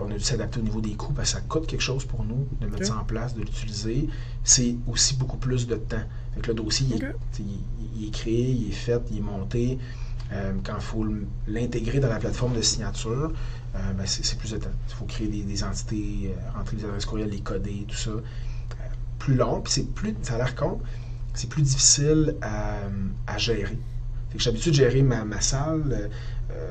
on 0.03 0.11
a 0.11 0.15
dû 0.15 0.21
s'adapter 0.21 0.61
au 0.61 0.63
niveau 0.63 0.81
des 0.81 0.95
coûts 0.95 1.13
parce 1.13 1.33
que 1.33 1.39
ça 1.39 1.45
coûte 1.45 1.67
quelque 1.67 1.81
chose 1.81 2.05
pour 2.05 2.25
nous 2.25 2.47
de 2.61 2.67
mettre 2.67 2.87
ça 2.87 2.97
en 2.97 3.05
place, 3.05 3.35
de 3.35 3.41
l'utiliser. 3.41 4.09
C'est 4.45 4.77
aussi 4.87 5.17
beaucoup 5.17 5.39
plus 5.39 5.67
de 5.67 5.75
temps. 5.75 6.05
Avec 6.35 6.47
le 6.47 6.55
dossier, 6.55 6.87
il, 7.97 8.07
est 8.07 8.11
créé, 8.11 8.51
il 8.51 8.69
est 8.69 8.73
fait, 8.73 9.03
il 9.11 9.19
est 9.19 9.21
monté. 9.21 9.79
Euh, 10.33 10.53
quand 10.65 10.75
il 10.77 10.83
faut 10.83 11.07
l'intégrer 11.47 12.01
dans 12.01 12.09
la 12.09 12.19
plateforme 12.19 12.55
de 12.55 12.63
signature, 12.63 13.33
euh, 13.75 13.93
ben, 13.93 14.07
c'est 14.07 14.39
plus 14.39 14.53
de 14.53 14.59
temps. 14.59 14.71
Il 14.89 14.95
faut 14.95 15.05
créer 15.05 15.29
des, 15.29 15.65
entités, 15.65 16.33
euh, 16.33 16.59
rentrer 16.59 16.77
les 16.77 16.85
adresses 16.85 17.05
courriel, 17.05 17.29
les 17.31 17.41
coder, 17.41 17.85
tout 17.87 17.97
ça. 17.97 18.11
plus 19.19 19.35
long, 19.35 19.61
puis 19.61 19.73
c'est 19.73 19.95
plus, 19.95 20.15
ça 20.23 20.35
a 20.35 20.39
l'air 20.39 20.55
con, 20.55 20.81
c'est 21.35 21.49
plus 21.49 21.63
difficile 21.63 22.37
à, 22.41 23.39
gérer. 23.39 23.79
Fait 24.31 24.39
que 24.39 24.43
j'ai 24.43 24.51
l'habitude 24.51 24.73
de 24.73 24.77
gérer 24.77 25.03
ma, 25.03 25.41
salle, 25.41 26.11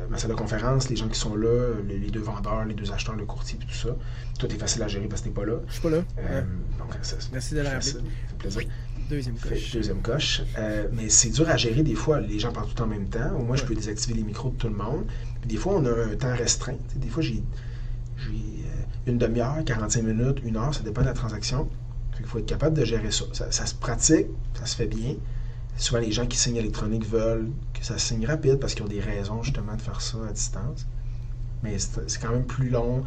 ma 0.09 0.17
salle 0.17 0.31
de 0.31 0.35
conférence, 0.35 0.89
les 0.89 0.95
gens 0.95 1.07
qui 1.07 1.19
sont 1.19 1.35
là, 1.35 1.73
les, 1.87 2.09
deux 2.09 2.21
vendeurs, 2.21 2.65
les 2.65 2.73
deux 2.73 2.91
acheteurs, 2.91 3.15
le 3.15 3.25
courtier, 3.25 3.59
tout 3.59 3.73
ça. 3.73 3.95
Tout 4.39 4.47
est 4.47 4.57
facile 4.57 4.83
à 4.83 4.87
gérer 4.87 5.07
parce 5.07 5.21
que 5.21 5.27
t'es 5.27 5.33
pas 5.33 5.45
là. 5.45 5.57
Je 5.67 5.73
suis 5.73 5.81
pas 5.81 5.89
là. 5.89 6.03
Merci 7.31 7.55
de 7.55 7.61
la 7.61 7.81
Ça 7.81 7.99
fait 7.99 8.37
plaisir. 8.37 8.63
Deuxième 9.09 9.35
coche. 9.35 9.71
Deuxième 9.73 10.01
coche. 10.01 10.41
Euh, 10.57 10.87
mais 10.93 11.09
c'est 11.09 11.29
dur 11.29 11.49
à 11.49 11.57
gérer 11.57 11.83
des 11.83 11.95
fois. 11.95 12.21
Les 12.21 12.39
gens 12.39 12.51
parlent 12.51 12.69
tout 12.73 12.81
en 12.81 12.87
même 12.87 13.07
temps. 13.09 13.35
Au 13.37 13.43
moins, 13.43 13.55
je 13.55 13.65
peux 13.65 13.75
désactiver 13.75 14.15
les 14.15 14.23
micros 14.23 14.49
de 14.49 14.55
tout 14.55 14.67
le 14.67 14.75
monde. 14.75 15.05
Puis 15.41 15.49
des 15.49 15.57
fois, 15.57 15.73
on 15.75 15.85
a 15.85 15.91
un 15.91 16.15
temps 16.15 16.35
restreint. 16.35 16.77
des 16.95 17.09
fois, 17.09 17.21
j'ai 17.21 17.43
une 19.05 19.17
demi-heure, 19.17 19.63
45 19.65 20.01
minutes, 20.01 20.37
une 20.45 20.55
heure, 20.55 20.73
ça 20.73 20.81
dépend 20.81 21.01
de 21.01 21.07
la 21.07 21.13
transaction. 21.13 21.69
Il 22.19 22.25
faut 22.25 22.39
être 22.39 22.45
capable 22.45 22.77
de 22.77 22.85
gérer 22.85 23.11
ça. 23.11 23.25
ça. 23.33 23.65
se 23.65 23.75
pratique, 23.75 24.27
ça 24.53 24.65
se 24.65 24.75
fait 24.75 24.87
bien. 24.87 25.15
Souvent, 25.77 25.99
les 25.99 26.11
gens 26.11 26.27
qui 26.27 26.37
signent 26.37 26.57
électronique 26.57 27.05
veulent 27.05 27.49
que 27.73 27.83
ça 27.83 27.97
signe 27.97 28.25
rapide 28.25 28.59
parce 28.59 28.75
qu'ils 28.75 28.85
ont 28.85 28.89
des 28.89 28.99
raisons 28.99 29.41
justement 29.41 29.75
de 29.75 29.81
faire 29.81 30.01
ça 30.01 30.17
à 30.29 30.31
distance. 30.31 30.87
Mais 31.63 31.77
c'est 31.79 32.21
quand 32.21 32.31
même 32.31 32.45
plus 32.45 32.69
long. 32.69 33.03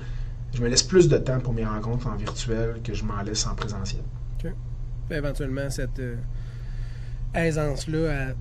Je 0.53 0.63
me 0.63 0.69
laisse 0.69 0.83
plus 0.83 1.09
de 1.09 1.19
temps 1.19 1.39
pour 1.41 1.53
mes 1.53 1.65
rencontres 1.65 2.07
en 2.07 2.17
virtuel 2.17 2.81
que 2.83 2.95
je 2.95 3.05
m'en 3.05 3.23
laisse 3.23 3.47
en 3.47 3.55
présentiel. 3.55 4.03
OK. 4.39 4.51
éventuellement, 5.11 5.71
cette 5.71 5.99
euh, 6.01 6.17
aisance-là, 7.35 8.35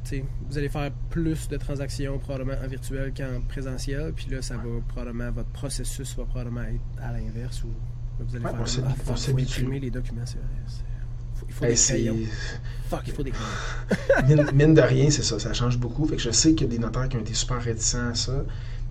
vous 0.50 0.58
allez 0.58 0.70
faire 0.70 0.92
plus 1.10 1.48
de 1.48 1.58
transactions 1.58 2.18
probablement 2.18 2.58
en 2.64 2.68
virtuel 2.68 3.14
qu'en 3.16 3.42
présentiel. 3.48 4.14
Puis 4.14 4.28
là, 4.30 4.42
ça 4.42 4.56
va 4.56 4.64
probablement, 4.88 5.32
votre 5.32 5.50
processus 5.50 6.16
va 6.16 6.26
probablement 6.26 6.64
être 6.64 7.04
à 7.04 7.12
l'inverse 7.12 7.64
ou 7.64 7.70
vous 8.20 8.36
allez 8.36 8.46
faire 8.46 9.16
on 9.36 9.40
imprimer 9.40 9.80
les 9.80 9.92
documents. 9.92 10.26
C'est 10.26 10.40
il 11.48 11.54
faut 11.54 11.66
des 11.66 11.76
crayons. 11.76 12.18
Fuck, 12.90 13.02
il 13.08 13.14
faut 13.14 13.24
des 13.24 13.32
crayons. 13.32 14.46
mine, 14.54 14.74
de 14.74 14.82
rien, 14.82 15.10
c'est 15.10 15.24
ça. 15.24 15.40
Ça 15.40 15.54
change 15.54 15.78
beaucoup. 15.78 16.06
Fait 16.06 16.16
que 16.16 16.22
je 16.22 16.32
sais 16.32 16.54
qu'il 16.54 16.68
y 16.68 16.70
a 16.70 16.74
des 16.74 16.80
notaires 16.80 17.10
qui 17.10 17.18
ont 17.18 17.22
été 17.22 17.34
super 17.34 17.62
réticents 17.62 18.10
à 18.10 18.16
ça. 18.16 18.44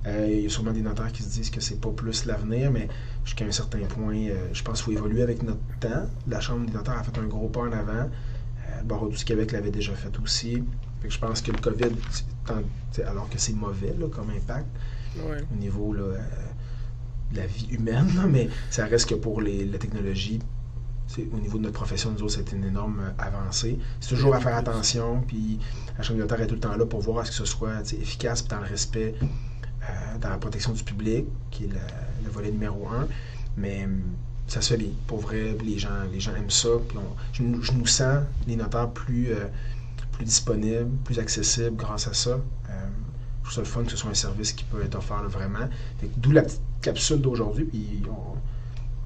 Euh, 0.07 0.29
il 0.31 0.41
y 0.43 0.47
a 0.47 0.49
sûrement 0.51 0.73
des 0.73 0.83
notaires 0.83 1.11
qui 1.13 1.23
se 1.23 1.29
disent 1.29 1.51
que 1.51 1.61
c'est 1.61 1.81
pas 1.81 1.91
plus 1.91 2.27
l'avenir, 2.27 2.71
mais 2.71 2.89
jusqu'à 3.25 3.47
un 3.47 3.53
certain 3.53 3.81
point, 3.87 4.17
euh, 4.17 4.49
je 4.53 4.63
pense 4.63 4.83
qu'il 4.83 4.93
faut 4.93 4.99
évoluer 4.99 5.23
avec 5.23 5.43
notre 5.43 5.61
temps. 5.81 6.07
La 6.29 6.41
Chambre 6.41 6.67
des 6.67 6.73
notaires 6.73 6.99
a 6.99 7.03
fait 7.03 7.19
un 7.19 7.27
gros 7.27 7.49
pas 7.49 7.61
en 7.61 7.73
avant. 7.73 7.93
Euh, 7.93 8.83
Barreau 8.85 9.09
du 9.09 9.25
Québec 9.25 9.53
l'avait 9.53 9.71
déjà 9.71 9.95
fait 9.95 10.13
aussi. 10.23 10.63
Fait 11.01 11.09
que 11.09 11.15
je 11.15 11.19
pense 11.19 11.41
que 11.41 11.53
le 11.53 11.59
COVID, 11.59 11.95
alors 13.07 13.31
que 13.31 13.39
c'est 13.39 13.55
mauvais 13.55 13.95
comme 14.13 14.31
impact 14.31 14.67
au 15.19 15.57
niveau 15.57 15.95
de 15.95 16.15
la 17.33 17.47
vie 17.47 17.67
humaine, 17.71 18.11
mais 18.31 18.49
ça 18.71 18.87
reste 18.87 19.09
que 19.09 19.15
pour 19.15 19.41
les, 19.41 19.65
la 19.65 19.79
technologie, 19.79 20.41
au 21.33 21.39
niveau 21.39 21.59
de 21.59 21.65
notre 21.65 21.75
profession, 21.75 22.11
nous 22.11 22.23
autres, 22.23 22.35
c'est 22.35 22.53
une 22.53 22.65
énorme 22.65 23.13
avancée. 23.19 23.79
C'est 24.01 24.15
toujours 24.15 24.35
à 24.35 24.41
faire 24.41 24.57
attention, 24.57 25.23
puis 25.27 25.59
la 25.97 26.03
Chambre 26.03 26.21
notaires 26.21 26.41
est 26.41 26.47
tout 26.47 26.55
le 26.55 26.61
temps 26.61 26.77
là 26.77 26.87
pour 26.87 27.01
voir 27.01 27.19
à 27.19 27.25
ce 27.25 27.31
que 27.31 27.37
ce 27.37 27.45
soit 27.45 27.93
efficace 27.93 28.47
dans 28.49 28.59
le 28.59 28.67
respect 28.67 29.15
euh, 29.89 30.19
dans 30.21 30.31
la 30.31 30.39
protection 30.39 30.73
du 30.73 30.83
public, 30.83 31.27
qui 31.51 31.65
est 31.65 31.69
le, 31.69 32.31
volet 32.31 32.51
numéro 32.51 32.89
un. 32.89 33.07
Mais 33.57 33.85
hum, 33.85 34.03
ça 34.47 34.61
se 34.61 34.75
fait. 34.75 34.91
Pour 35.07 35.21
vrai, 35.21 35.57
les 35.63 35.79
gens, 35.79 36.05
les 36.13 36.21
gens 36.21 36.35
aiment 36.35 36.51
ça. 36.51 36.69
je, 37.33 37.43
nous 37.43 37.87
sens, 37.87 38.25
les 38.47 38.57
notaires, 38.57 38.91
plus, 38.91 39.33
euh, 39.33 39.47
plus 40.13 40.25
disponibles, 40.25 40.91
plus 41.05 41.19
accessibles 41.19 41.77
grâce 41.77 42.09
à 42.09 42.15
ça. 42.15 42.41
Trouve 43.45 43.55
ça 43.55 43.61
le 43.61 43.67
fun 43.67 43.85
que 43.85 43.91
ce 43.91 43.97
soit 43.97 44.11
un 44.11 44.15
service 44.15 44.53
qui 44.53 44.65
peut 44.65 44.83
être 44.83 44.97
offert 44.97 45.23
vraiment. 45.29 45.69
D'où 46.17 46.33
la 46.33 46.43
petite 46.43 46.63
capsule 46.81 47.21
d'aujourd'hui. 47.21 47.65
Puis 47.65 48.03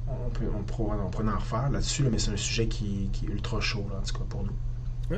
on, 0.09 0.30
peut, 0.30 0.47
on, 0.47 1.28
en 1.28 1.38
refaire 1.38 1.71
là-dessus, 1.71 2.04
mais 2.04 2.18
c'est 2.18 2.30
un 2.30 2.37
sujet 2.37 2.66
qui, 2.66 3.11
est 3.23 3.26
ultra 3.26 3.61
chaud, 3.61 3.85
en 3.95 4.02
tout 4.02 4.16
cas 4.16 4.25
pour 4.28 4.45
nous 4.45 4.52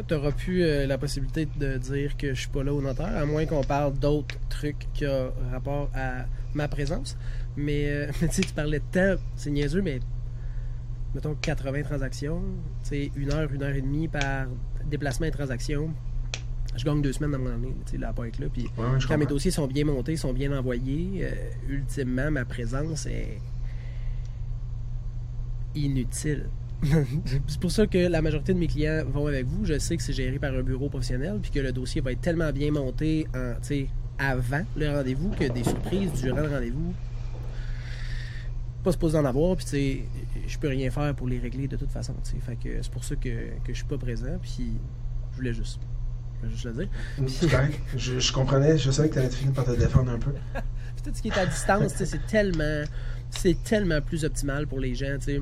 tu 0.06 0.14
n'auras 0.14 0.30
plus 0.30 0.62
euh, 0.62 0.86
la 0.86 0.98
possibilité 0.98 1.48
de 1.58 1.76
dire 1.76 2.16
que 2.16 2.32
je 2.32 2.40
suis 2.42 2.48
pas 2.48 2.62
là 2.62 2.72
au 2.72 2.80
notaire, 2.80 3.16
à 3.16 3.26
moins 3.26 3.44
qu'on 3.46 3.64
parle 3.64 3.92
d'autres 3.94 4.36
trucs 4.48 4.86
qui 4.94 5.06
ont 5.06 5.32
rapport 5.50 5.90
à 5.94 6.26
ma 6.54 6.68
présence. 6.68 7.16
Mais, 7.56 7.88
euh, 7.88 8.10
tu 8.32 8.42
parlais 8.54 8.78
de 8.78 8.84
temps, 8.92 9.20
c'est 9.34 9.50
niaiseux, 9.50 9.82
mais 9.82 10.00
mettons 11.14 11.34
80 11.34 11.82
transactions, 11.82 12.40
une 12.92 13.32
heure, 13.32 13.52
une 13.52 13.62
heure 13.62 13.74
et 13.74 13.82
demie 13.82 14.06
par 14.06 14.46
déplacement 14.86 15.26
et 15.26 15.32
transaction. 15.32 15.92
Je 16.76 16.84
gagne 16.84 17.02
deux 17.02 17.12
semaines 17.12 17.32
dans 17.32 17.38
mon 17.38 17.50
année, 17.52 17.74
tu 17.84 17.92
sais, 17.92 17.98
là, 17.98 18.12
pas 18.12 18.28
être 18.28 18.38
là. 18.38 18.46
Puis 18.52 18.68
quand 19.08 19.18
mes 19.18 19.26
dossiers 19.26 19.50
sont 19.50 19.66
bien 19.66 19.84
montés, 19.84 20.16
sont 20.16 20.32
bien 20.32 20.56
envoyés, 20.56 21.22
euh, 21.22 21.30
ultimement, 21.68 22.30
ma 22.30 22.44
présence 22.44 23.06
est 23.06 23.40
inutile. 25.74 26.46
c'est 27.46 27.60
pour 27.60 27.70
ça 27.70 27.86
que 27.86 27.98
la 27.98 28.22
majorité 28.22 28.54
de 28.54 28.58
mes 28.58 28.66
clients 28.66 29.04
vont 29.06 29.26
avec 29.26 29.46
vous. 29.46 29.66
Je 29.66 29.78
sais 29.78 29.96
que 29.96 30.02
c'est 30.02 30.12
géré 30.12 30.38
par 30.38 30.54
un 30.54 30.62
bureau 30.62 30.88
professionnel, 30.88 31.38
puis 31.42 31.50
que 31.50 31.60
le 31.60 31.72
dossier 31.72 32.00
va 32.00 32.12
être 32.12 32.20
tellement 32.20 32.52
bien 32.52 32.70
monté 32.70 33.26
en, 33.34 33.54
avant 34.18 34.64
le 34.76 34.90
rendez-vous 34.90 35.30
que 35.30 35.50
des 35.50 35.64
surprises 35.64 36.12
durant 36.20 36.40
le 36.40 36.48
rendez-vous, 36.48 36.94
pas 38.82 38.92
supposé 38.92 39.18
en 39.18 39.24
avoir, 39.24 39.56
puis 39.56 40.04
je 40.46 40.58
peux 40.58 40.68
rien 40.68 40.90
faire 40.90 41.14
pour 41.14 41.26
les 41.26 41.38
régler 41.38 41.68
de 41.68 41.76
toute 41.76 41.90
façon. 41.90 42.14
Fait 42.40 42.56
que 42.56 42.82
c'est 42.82 42.92
pour 42.92 43.04
ça 43.04 43.16
que, 43.16 43.28
que 43.64 43.68
je 43.68 43.74
suis 43.74 43.84
pas 43.84 43.98
présent, 43.98 44.38
puis 44.40 44.72
je 45.32 45.36
voulais 45.36 45.52
juste, 45.52 45.80
juste 46.48 46.64
le 46.64 46.72
dire. 46.72 46.88
je, 47.96 48.18
je, 48.18 48.32
comprenais, 48.32 48.78
je 48.78 48.90
savais 48.90 49.08
que 49.08 49.14
tu 49.14 49.20
allais 49.20 49.30
finir 49.30 49.52
par 49.52 49.64
te 49.64 49.72
défendre 49.72 50.10
un 50.12 50.18
peu. 50.18 50.32
tout 51.04 51.10
ce 51.12 51.22
qui 51.22 51.28
est 51.28 51.38
à 51.38 51.46
distance, 51.46 51.92
c'est 51.96 52.26
tellement, 52.26 52.84
c'est 53.30 53.62
tellement 53.62 54.00
plus 54.00 54.24
optimal 54.24 54.66
pour 54.66 54.80
les 54.80 54.94
gens. 54.94 55.16
sais 55.20 55.40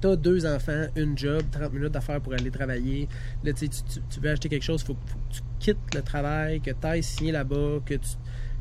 tu 0.00 0.06
as 0.06 0.16
deux 0.16 0.46
enfants, 0.46 0.86
une 0.96 1.16
job, 1.16 1.42
30 1.50 1.72
minutes 1.72 1.92
d'affaires 1.92 2.20
pour 2.20 2.32
aller 2.32 2.50
travailler. 2.50 3.08
Là, 3.44 3.52
tu, 3.52 3.68
tu, 3.68 4.20
veux 4.20 4.30
acheter 4.30 4.48
quelque 4.48 4.62
chose, 4.62 4.82
il 4.82 4.86
faut, 4.86 4.94
que 4.94 5.00
tu 5.30 5.40
quittes 5.58 5.94
le 5.94 6.02
travail, 6.02 6.60
que 6.60 6.70
tu 6.70 6.86
ailles 6.86 7.02
signer 7.02 7.32
là-bas, 7.32 7.80
que 7.84 7.94
tu. 7.94 8.08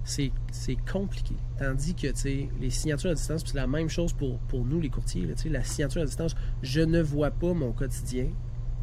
C'est, 0.04 0.32
compliqué. 0.92 1.36
Tandis 1.60 1.94
que 1.94 2.08
les 2.60 2.70
signatures 2.72 3.12
à 3.12 3.14
distance, 3.14 3.44
c'est 3.46 3.56
la 3.56 3.68
même 3.68 3.90
chose 3.90 4.12
pour, 4.12 4.40
pour 4.40 4.66
nous, 4.66 4.82
les 4.82 4.90
courtiers. 4.90 5.26
Là, 5.26 5.36
la 5.52 5.64
signature 5.64 6.02
à 6.02 6.06
distance, 6.06 6.36
je 6.64 6.82
ne 6.82 7.02
vois 7.02 7.30
pas 7.30 7.54
mon 7.54 7.74
quotidien 7.74 8.28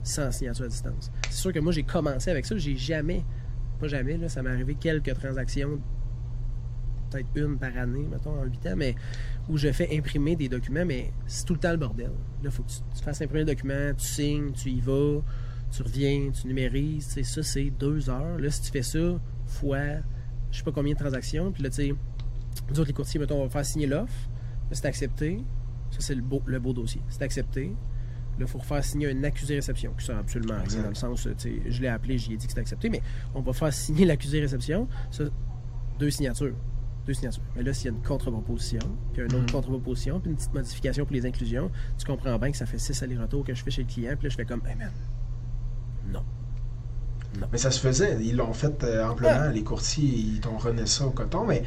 sans 0.04 0.30
signature 0.30 0.66
à 0.66 0.68
distance. 0.68 1.10
C'est 1.30 1.40
sûr 1.40 1.52
que 1.52 1.58
moi, 1.58 1.72
j'ai 1.72 1.82
commencé 1.82 2.30
avec 2.30 2.46
ça. 2.46 2.56
J'ai 2.56 2.76
jamais, 2.76 3.24
pas 3.80 3.88
jamais, 3.88 4.16
là, 4.16 4.28
ça 4.28 4.42
m'est 4.42 4.50
arrivé 4.50 4.74
quelques 4.74 5.14
transactions, 5.14 5.80
peut-être 7.10 7.28
une 7.36 7.58
par 7.58 7.76
année, 7.76 8.06
mettons, 8.10 8.40
en 8.40 8.44
8 8.44 8.66
ans, 8.66 8.76
mais 8.76 8.94
où 9.48 9.56
je 9.56 9.70
fais 9.72 9.96
imprimer 9.96 10.36
des 10.36 10.48
documents, 10.48 10.84
mais 10.84 11.12
c'est 11.26 11.44
tout 11.44 11.54
le 11.54 11.60
temps 11.60 11.70
le 11.70 11.76
bordel. 11.76 12.12
Là, 12.42 12.50
faut 12.50 12.62
que 12.62 12.68
tu, 12.68 13.02
fasses 13.02 13.22
imprimer 13.22 13.42
un 13.42 13.46
document, 13.46 13.94
tu 13.96 14.06
signes, 14.06 14.52
tu 14.52 14.70
y 14.70 14.80
vas, 14.80 15.20
tu 15.70 15.82
reviens, 15.82 16.30
tu 16.30 16.46
numérises. 16.46 17.18
Ça, 17.22 17.42
c'est 17.42 17.70
deux 17.70 18.10
heures. 18.10 18.38
Là, 18.38 18.50
si 18.50 18.62
tu 18.62 18.70
fais 18.70 18.82
ça, 18.82 19.20
fois 19.46 20.00
je 20.50 20.58
sais 20.58 20.64
pas 20.64 20.72
combien 20.72 20.94
de 20.94 20.98
transactions, 20.98 21.52
puis 21.52 21.62
là, 21.62 21.68
tu 21.68 21.76
sais, 21.76 21.94
nous 22.68 22.80
autres, 22.80 22.88
les 22.88 22.94
courtiers, 22.94 23.20
mettons, 23.20 23.40
on 23.40 23.44
va 23.44 23.50
faire 23.50 23.66
signer 23.66 23.86
l'offre. 23.86 24.28
C'est 24.72 24.86
accepté. 24.86 25.44
Ça, 25.90 25.98
c'est 26.00 26.14
le 26.14 26.22
beau, 26.22 26.42
le 26.46 26.58
beau 26.58 26.72
dossier. 26.72 27.00
C'est 27.08 27.22
accepté. 27.22 27.72
Là, 28.38 28.44
il 28.44 28.46
faut 28.46 28.58
faire 28.58 28.84
signer 28.84 29.10
un 29.10 29.24
accusé-réception, 29.24 29.92
qui 29.98 30.04
sert 30.04 30.18
absolument 30.18 30.58
rien 30.68 30.82
dans 30.82 30.88
le 30.88 30.94
sens, 30.94 31.28
sais, 31.38 31.62
je 31.66 31.80
l'ai 31.80 31.88
appelé, 31.88 32.18
j'y 32.18 32.34
ai 32.34 32.36
dit 32.36 32.46
que 32.46 32.52
c'était 32.52 32.60
accepté, 32.60 32.90
mais 32.90 33.00
on 33.34 33.40
va 33.40 33.52
faire 33.52 33.72
signer 33.72 34.04
l'accusé-réception. 34.04 34.88
Deux 35.98 36.10
signatures 36.10 36.54
deux 37.06 37.14
signatures. 37.14 37.42
Mais 37.54 37.62
là, 37.62 37.72
s'il 37.72 37.86
y 37.86 37.88
a 37.88 37.96
une 37.96 38.02
contre-proposition, 38.02 38.80
puis 39.12 39.22
une 39.22 39.28
autre 39.28 39.38
mhm. 39.38 39.50
contre-proposition, 39.50 40.20
puis 40.20 40.30
une 40.30 40.36
petite 40.36 40.52
modification 40.52 41.04
pour 41.04 41.14
les 41.14 41.24
inclusions, 41.24 41.70
tu 41.96 42.04
comprends 42.04 42.38
bien 42.38 42.50
que 42.50 42.56
ça 42.56 42.66
fait 42.66 42.78
six 42.78 43.00
allers-retours 43.02 43.44
que 43.44 43.54
je 43.54 43.62
fais 43.62 43.70
chez 43.70 43.82
le 43.82 43.88
client, 43.88 44.14
puis 44.16 44.24
là, 44.24 44.30
je 44.30 44.36
fais 44.36 44.44
comme, 44.44 44.62
hey 44.66 44.74
man, 44.74 44.90
non. 46.12 46.24
non. 47.40 47.46
Mais 47.52 47.58
ça 47.58 47.70
se 47.70 47.80
faisait. 47.80 48.18
Ils 48.20 48.36
l'ont 48.36 48.52
fait 48.52 48.82
euh, 48.84 49.06
amplement. 49.06 49.50
Les 49.52 49.62
courtiers, 49.62 50.04
ils 50.04 50.40
t'ont 50.40 50.58
rené 50.58 50.86
ça 50.86 51.06
au 51.06 51.10
coton, 51.10 51.44
mais 51.46 51.62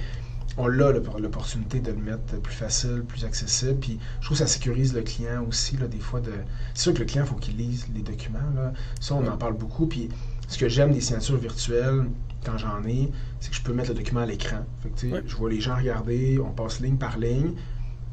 on 0.59 0.65
a 0.65 0.91
l'opportunité 1.19 1.79
de 1.79 1.91
le 1.91 1.97
mettre 1.97 2.39
plus 2.41 2.53
facile, 2.53 3.03
plus 3.07 3.23
accessible. 3.23 3.79
Puis 3.79 3.97
je 4.19 4.25
trouve 4.25 4.37
que 4.37 4.43
ça 4.43 4.47
sécurise 4.47 4.93
le 4.93 5.01
client 5.01 5.43
aussi, 5.47 5.77
là, 5.77 5.87
des 5.87 5.99
fois. 5.99 6.19
de 6.19 6.33
C'est 6.73 6.83
sûr 6.83 6.93
que 6.93 6.99
le 6.99 7.05
client, 7.05 7.23
il 7.23 7.29
faut 7.29 7.35
qu'il 7.35 7.55
lise 7.55 7.87
les 7.95 8.01
documents. 8.01 8.39
Là. 8.55 8.73
Ça, 8.99 9.15
on 9.15 9.25
en 9.25 9.37
parle 9.37 9.55
beaucoup. 9.55 9.87
Puis 9.87 10.09
ce 10.47 10.57
que 10.57 10.67
j'aime 10.67 10.91
des 10.91 10.99
signatures 10.99 11.37
virtuelles, 11.37 12.09
quand 12.43 12.57
j'en 12.57 12.83
ai, 12.83 13.09
c'est 13.39 13.51
que 13.51 13.55
je 13.55 13.61
peux 13.61 13.73
mettre 13.73 13.89
le 13.89 13.95
document 13.95 14.21
à 14.21 14.25
l'écran. 14.25 14.65
Je 15.01 15.35
vois 15.35 15.49
les 15.49 15.61
gens 15.61 15.77
regarder, 15.77 16.39
on 16.39 16.51
passe 16.51 16.81
ligne 16.81 16.97
par 16.97 17.17
ligne, 17.17 17.53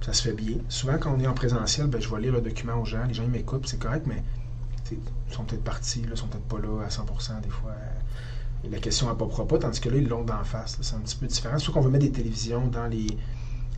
ça 0.00 0.12
se 0.12 0.22
fait 0.22 0.34
bien. 0.34 0.58
Souvent, 0.68 0.98
quand 0.98 1.14
on 1.16 1.20
est 1.20 1.26
en 1.26 1.34
présentiel, 1.34 1.86
ben, 1.88 2.00
je 2.00 2.08
vais 2.08 2.20
lire 2.20 2.32
le 2.32 2.40
document 2.40 2.80
aux 2.80 2.84
gens, 2.84 3.04
les 3.06 3.14
gens 3.14 3.26
m'écoutent, 3.26 3.66
c'est 3.66 3.78
correct, 3.78 4.04
mais 4.06 4.22
ils 4.92 5.34
sont 5.34 5.44
peut-être 5.44 5.64
partis, 5.64 6.02
ils 6.08 6.16
sont 6.16 6.28
peut-être 6.28 6.44
pas 6.44 6.58
là 6.58 6.84
à 6.84 6.88
100% 6.88 7.40
des 7.40 7.48
fois. 7.48 7.72
La 8.70 8.78
question 8.78 9.06
n'apportera 9.06 9.46
pas, 9.46 9.58
tandis 9.58 9.80
que 9.80 9.88
là, 9.88 9.96
ils 9.96 10.08
l'ont 10.08 10.24
d'en 10.24 10.44
face. 10.44 10.78
C'est 10.80 10.96
un 10.96 11.00
petit 11.00 11.16
peu 11.16 11.26
différent. 11.26 11.58
Surtout 11.58 11.78
qu'on 11.78 11.84
veut 11.84 11.90
mettre 11.90 12.04
des 12.04 12.12
télévisions 12.12 12.66
dans 12.68 12.86
les, 12.86 13.06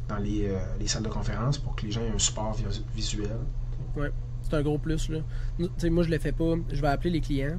dans 0.09 0.19
les, 0.19 0.47
euh, 0.47 0.59
les, 0.79 0.87
salles 0.87 1.03
de 1.03 1.09
conférence 1.09 1.59
pour 1.59 1.77
que 1.77 1.87
les 1.87 1.93
gens 1.93 2.03
aient 2.03 2.15
un 2.15 2.19
support 2.19 2.57
visuel. 2.95 3.39
Oui, 3.97 4.07
c'est 4.43 4.55
un 4.55 4.63
gros 4.63 4.79
plus. 4.79 5.09
Là. 5.09 5.19
moi, 5.59 5.69
je 5.79 6.09
ne 6.09 6.15
le 6.15 6.19
fais 6.19 6.33
pas. 6.33 6.55
Je 6.73 6.81
vais 6.81 6.89
appeler 6.89 7.11
les 7.11 7.21
clients. 7.21 7.59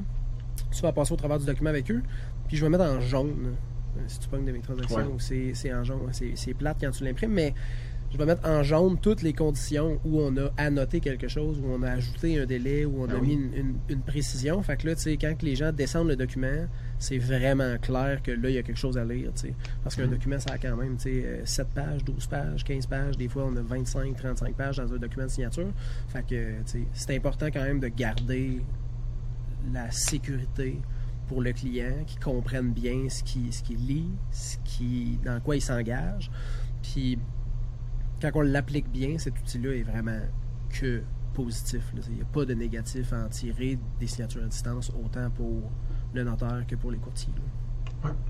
Tu 0.72 0.82
vas 0.82 0.92
passer 0.92 1.14
au 1.14 1.18
travers 1.18 1.40
du 1.40 1.46
document 1.46 1.70
avec 1.70 1.90
eux. 1.92 2.04
Puis 2.48 2.58
je 2.58 2.66
vais 2.66 2.70
mettre 2.70 2.84
en 2.84 3.00
jaune. 3.00 3.56
Euh, 3.98 4.02
si 4.08 4.20
tu 4.20 4.28
pognes 4.28 4.46
de 4.46 4.52
mes 4.52 4.60
transactions, 4.60 5.18
c'est 5.20 5.74
en 5.74 5.84
jaune. 5.84 6.12
C'est 6.12 6.54
plate 6.54 6.78
quand 6.82 6.92
tu 6.92 7.04
l'imprimes, 7.04 7.32
mais 7.32 7.54
je 8.12 8.18
vais 8.18 8.26
mettre 8.26 8.48
en 8.48 8.64
jaune 8.64 8.98
toutes 9.00 9.22
les 9.22 9.34
conditions 9.34 10.00
où 10.04 10.20
on 10.20 10.36
a 10.38 10.50
annoté 10.58 11.00
quelque 11.00 11.28
chose, 11.28 11.60
où 11.60 11.68
on 11.70 11.84
a 11.84 11.92
ajouté 11.92 12.40
un 12.40 12.46
délai, 12.46 12.86
où 12.86 13.04
on 13.04 13.10
a 13.10 13.16
ah 13.18 13.22
mis 13.22 13.34
une, 13.34 14.02
précision. 14.02 14.62
Fait 14.64 14.78
que 14.78 14.88
là, 14.88 14.96
tu 14.96 15.02
sais, 15.02 15.18
quand 15.18 15.42
les 15.44 15.56
gens 15.56 15.72
descendent 15.72 16.08
le 16.08 16.16
document, 16.16 16.68
c'est 17.00 17.18
vraiment 17.18 17.78
clair 17.78 18.22
que 18.22 18.32
là, 18.32 18.50
il 18.50 18.56
y 18.56 18.58
a 18.58 18.64
quelque 18.64 18.78
chose 18.78 18.98
à 18.98 19.06
lire, 19.06 19.32
tu 19.34 19.48
sais. 19.48 19.56
Parce 19.84 19.96
qu'un 19.96 20.08
mm. 20.08 20.12
document, 20.12 20.40
ça 20.40 20.54
a 20.54 20.58
quand 20.58 20.76
même, 20.76 20.98
tu 20.98 21.22
sais, 21.22 21.42
7 21.46 21.68
euh, 21.68 21.70
pages, 21.74 22.04
12 22.04 22.28
pages, 22.28 22.64
15 22.66 22.86
pages. 22.88 23.18
Des 23.18 23.30
fois, 23.30 23.46
on 23.46 23.56
a 23.56 23.62
25, 23.62 24.16
35 24.16 24.56
pages 24.56 24.78
dans 24.78 24.94
un 24.94 24.98
document 24.98 25.26
de 25.26 25.32
signature. 25.32 25.72
Fait 26.10 26.26
que, 26.28 26.56
c'est 26.94 27.16
important 27.16 27.48
quand 27.48 27.64
même 27.64 27.80
de 27.80 27.88
garder 27.88 28.62
la 29.74 29.90
sécurité 29.92 30.82
pour 31.28 31.42
le 31.42 31.54
client, 31.54 32.04
qu'il 32.06 32.20
comprenne 32.20 32.74
bien 32.74 33.08
ce 33.08 33.24
qu'il 33.24 33.54
ce 33.54 33.64
lit, 33.72 34.10
ce 34.32 34.58
qui, 34.66 35.20
dans 35.24 35.40
quoi 35.40 35.56
il 35.56 35.62
s'engage. 35.62 36.30
Puis 36.82 37.18
quand 38.22 38.32
on 38.36 38.42
l'applique 38.42 38.90
bien, 38.92 39.18
cet 39.18 39.40
outil-là 39.40 39.76
est 39.76 39.84
vraiment 39.84 40.20
que 40.70 41.04
positif. 41.34 41.94
là. 41.96 42.02
Il 42.10 42.16
n'y 42.16 42.22
a 42.22 42.26
pas 42.26 42.46
de 42.46 42.54
négatif 42.54 43.14
à 43.14 43.26
en 43.26 43.30
tirer 43.30 43.78
des 44.00 44.08
signatures 44.08 44.44
à 44.44 44.48
distance, 44.48 44.92
autant 45.04 45.30
pour 45.30 45.72
le 46.14 46.24
notaire 46.24 46.64
que 46.68 46.76
pour 46.76 46.92
les 46.92 46.98
courtiers. 46.98 47.34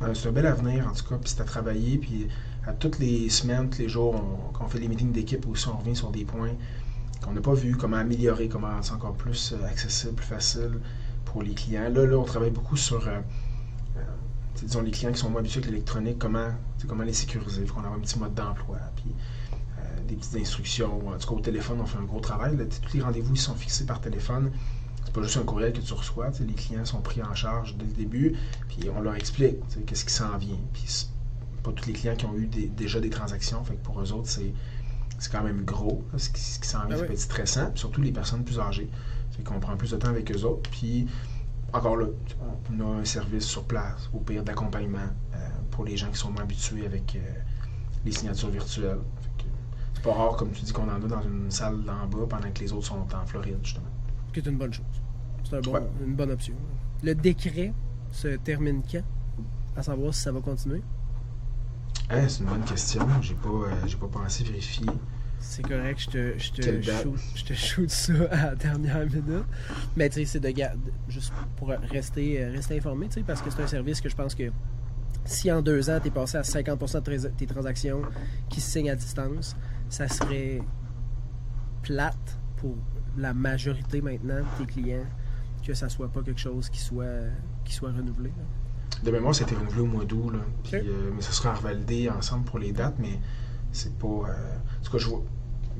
euh, 0.02 0.14
c'est 0.14 0.30
un 0.30 0.32
bel 0.32 0.48
avenir 0.48 0.88
en 0.88 0.94
tout 0.94 1.06
cas, 1.06 1.18
puis 1.18 1.30
c'est 1.30 1.42
à 1.42 1.46
travailler, 1.46 1.98
puis 1.98 2.28
à 2.66 2.74
toutes 2.74 3.00
les 3.00 3.30
semaines, 3.30 3.70
tous 3.70 3.80
les 3.80 3.90
jours, 3.90 4.16
on, 4.16 4.52
quand 4.52 4.66
on 4.66 4.68
fait 4.68 4.80
les 4.80 4.88
meetings 4.88 5.12
d'équipe 5.12 5.48
aussi, 5.48 5.68
on 5.68 5.78
revient 5.78 5.96
sur 5.96 6.12
des 6.12 6.26
points 6.26 6.54
qu'on 7.24 7.34
n'a 7.34 7.42
pas 7.42 7.54
vus, 7.54 7.76
comment 7.76 7.98
améliorer, 7.98 8.48
comment 8.50 8.70
rendre 8.70 8.94
encore 8.94 9.14
plus 9.14 9.54
euh, 9.54 9.66
accessible, 9.68 10.14
plus 10.14 10.26
facile 10.26 10.80
pour 11.26 11.44
les 11.44 11.54
clients. 11.54 11.90
Là, 11.90 12.06
là, 12.06 12.18
on 12.18 12.24
travaille 12.24 12.52
beaucoup 12.52 12.78
sur, 12.78 13.08
euh, 13.08 13.20
disons, 14.56 14.82
les 14.82 14.92
clients 14.92 15.12
qui 15.12 15.20
sont 15.20 15.30
moins 15.30 15.42
habitués 15.42 15.60
avec 15.60 15.72
l'électronique, 15.72 16.18
comment, 16.18 16.50
comment 16.88 17.04
les 17.04 17.14
sécuriser, 17.14 17.62
il 17.62 17.68
faut 17.68 17.76
qu'on 17.76 17.84
ait 17.84 17.94
un 17.94 18.00
petit 18.00 18.18
mode 18.18 18.34
d'emploi, 18.34 18.78
puis 18.96 19.14
des 20.08 20.16
petites 20.16 20.36
instructions. 20.38 21.08
En 21.08 21.18
tout 21.18 21.30
cas, 21.30 21.36
au 21.36 21.40
téléphone, 21.40 21.80
on 21.82 21.86
fait 21.86 22.00
un 22.00 22.04
gros 22.04 22.20
travail. 22.20 22.58
Tous 22.82 22.94
les 22.98 23.04
rendez-vous 23.04 23.36
ils 23.36 23.40
sont 23.40 23.54
fixés 23.54 23.86
par 23.86 24.02
téléphone. 24.02 24.52
C'est 25.06 25.14
pas 25.14 25.24
juste 25.24 25.38
un 25.38 25.44
courriel 25.44 25.74
que 25.74 25.82
tu 25.82 25.94
reçois. 25.94 26.30
Les 26.40 26.54
clients 26.54 26.86
sont 26.86 27.02
pris 27.02 27.22
en 27.24 27.34
charge 27.34 27.76
dès 27.78 27.86
le 27.86 27.92
début, 27.94 28.36
puis 28.68 28.90
on 28.96 29.02
leur 29.02 29.16
explique 29.16 29.58
qu'est-ce 29.86 30.06
qui 30.06 30.14
s'en 30.14 30.38
vient. 30.38 30.60
Puis 30.74 31.08
pas 31.64 31.72
tous 31.74 31.88
les 31.88 31.94
clients 31.94 32.16
qui 32.16 32.26
ont 32.26 32.36
eu 32.36 32.46
des- 32.48 32.68
déjà 32.68 33.00
des 33.00 33.10
transactions, 33.10 33.64
fait 33.64 33.76
que 33.76 33.84
pour 33.84 34.00
eux 34.02 34.12
autres, 34.14 34.30
c'est 34.30 34.54
c'est 35.22 35.32
quand 35.34 35.44
même 35.44 35.66
gros. 35.66 36.06
là, 36.14 36.18
ce 36.20 36.30
qui, 36.30 36.40
s'en 36.42 36.86
vient, 36.86 36.88
Ah 36.92 36.96
ça 36.96 37.02
oui. 37.02 37.08
peut 37.08 37.14
être 37.14 37.20
stressant, 37.20 37.70
puis 37.72 37.80
surtout 37.80 38.00
les 38.02 38.12
personnes 38.14 38.46
plus 38.46 38.58
âgées. 38.60 38.90
Fait 39.32 39.44
qu'on 39.44 39.60
prend 39.60 39.76
plus 39.76 39.92
de 39.92 39.98
temps 39.98 40.08
avec 40.08 40.32
eux 40.32 40.44
autres, 40.46 40.70
puis 40.70 41.08
encore 41.74 41.98
là, 41.98 42.06
on 42.72 42.80
a 42.80 43.00
un 43.02 43.04
service 43.06 43.44
sur 43.46 43.64
place, 43.66 44.10
au 44.14 44.20
pire 44.20 44.44
d'accompagnement 44.44 45.00
euh, 45.34 45.38
pour 45.72 45.84
les 45.84 45.98
gens 45.98 46.10
qui 46.10 46.18
sont 46.18 46.32
moins 46.32 46.44
habitués 46.44 46.86
avec 46.86 47.18
euh, 47.18 47.20
les 48.06 48.12
signatures 48.14 48.50
virtuelles. 48.50 49.00
Fait 49.22 49.44
que 49.44 49.50
C'est 49.96 50.04
pas 50.04 50.14
rare, 50.14 50.38
comme 50.38 50.52
tu 50.52 50.62
dis, 50.64 50.72
qu'on 50.72 50.88
en 50.90 50.96
a 51.04 51.08
dans 51.08 51.22
une 51.22 51.52
salle 51.52 51.84
d'en 51.84 52.08
bas 52.08 52.26
pendant 52.30 52.50
que 52.54 52.60
les 52.62 52.72
autres 52.72 52.86
sont 52.88 53.06
en 53.14 53.26
Floride, 53.26 53.58
justement. 53.62 53.89
Qui 54.34 54.40
est 54.40 54.46
une 54.48 54.58
bonne 54.58 54.74
chose. 54.74 54.86
C'est 55.44 55.56
un 55.58 55.62
bon- 55.62 55.74
Ouais. 55.74 55.82
une 56.06 56.16
bonne 56.16 56.32
option. 56.32 56.54
Le 57.04 57.16
décret 57.16 57.74
se 58.12 58.28
termine 58.38 58.82
quand? 58.90 59.04
À 59.76 59.84
savoir 59.84 60.14
si 60.14 60.22
ça 60.22 60.32
va 60.32 60.42
continuer? 60.42 60.82
Hein, 62.10 62.28
c'est 62.28 62.40
une 62.44 62.50
bonne 62.50 62.64
question. 62.64 63.08
J'ai 63.22 63.36
pas, 63.36 63.50
euh, 63.50 63.72
j'ai 63.88 63.98
pas 63.98 64.08
pensé 64.08 64.44
vérifier. 64.44 64.86
C'est 65.42 65.62
correct, 65.62 66.00
je 66.02 66.10
te, 66.10 66.38
je, 66.38 66.52
te 66.52 66.82
shoot, 66.82 67.16
je 67.34 67.44
te 67.46 67.54
shoot 67.54 67.90
ça 67.90 68.14
à 68.32 68.46
la 68.48 68.56
dernière 68.56 69.06
minute. 69.06 69.46
Mais 69.96 70.10
tu 70.10 70.16
sais, 70.16 70.26
c'est 70.26 70.40
de 70.42 70.50
garder, 70.50 70.92
juste 71.08 71.32
pour 71.56 71.70
rester, 71.70 72.44
euh, 72.44 72.52
rester 72.52 72.78
informé, 72.78 73.08
tu 73.08 73.14
sais, 73.16 73.24
parce 73.24 73.42
que 73.42 73.50
c'est 73.50 73.62
un 73.64 73.68
service 73.68 74.02
que 74.02 74.10
je 74.10 74.16
pense 74.16 74.36
que 74.36 74.52
si 75.24 75.50
en 75.52 75.62
deux 75.62 75.90
ans, 75.90 76.00
tu 76.02 76.08
es 76.10 76.12
passé 76.12 76.38
à 76.38 76.42
50% 76.42 77.02
de 77.02 77.28
tes 77.30 77.46
transactions 77.46 78.02
qui 78.50 78.60
se 78.60 78.70
signent 78.72 78.90
à 78.90 78.96
distance, 78.96 79.56
ça 79.88 80.08
serait 80.10 80.62
plate 81.84 82.38
pour 82.58 82.76
la 83.20 83.34
majorité 83.34 84.02
maintenant 84.02 84.40
de 84.40 84.66
tes 84.66 84.72
clients 84.72 85.06
que 85.66 85.74
ça 85.74 85.90
soit 85.90 86.08
pas 86.08 86.22
quelque 86.24 86.40
chose 86.40 86.70
qui 86.70 86.80
soit, 86.80 87.06
qui 87.66 87.74
soit 87.74 87.92
renouvelé. 87.92 88.30
là? 88.30 88.44
De 89.04 89.12
mémoire, 89.12 89.36
ça 89.36 89.44
a 89.44 89.48
été 89.48 89.56
renouvelé 89.56 89.82
au 89.82 89.86
mois 89.86 90.06
d'août, 90.06 90.34
euh, 90.74 91.12
mais 91.16 91.22
ça 91.22 91.32
sera 91.32 91.54
revalidé 91.54 92.10
ensemble 92.10 92.46
pour 92.46 92.60
les 92.60 92.72
dates, 92.72 92.96
mais 93.00 93.20
c'est 93.72 93.94
pas. 93.98 94.08
euh, 94.08 94.58
En 94.80 94.84
tout 94.84 94.92
cas, 94.92 94.98
je 94.98 95.08
vois. 95.08 95.22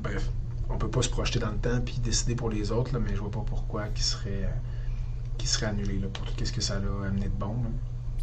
Bref, 0.02 0.30
on 0.68 0.78
peut 0.78 0.88
pas 0.88 1.02
se 1.02 1.08
projeter 1.08 1.38
dans 1.40 1.50
le 1.50 1.58
temps 1.58 1.80
puis 1.84 1.98
décider 1.98 2.34
pour 2.34 2.50
les 2.50 2.70
autres, 2.72 2.92
là, 2.92 3.00
mais 3.00 3.14
je 3.14 3.20
vois 3.20 3.30
pas 3.30 3.44
pourquoi 3.44 3.88
qui 3.88 4.02
serait, 4.02 4.44
euh, 4.44 4.48
qui 5.38 5.46
serait 5.48 5.66
annulé 5.66 5.98
là, 5.98 6.06
pour 6.08 6.24
tout 6.24 6.44
ce 6.44 6.52
que 6.52 6.60
ça 6.60 6.74
a 6.76 7.06
amené 7.06 7.26
de 7.26 7.34
bon. 7.38 7.56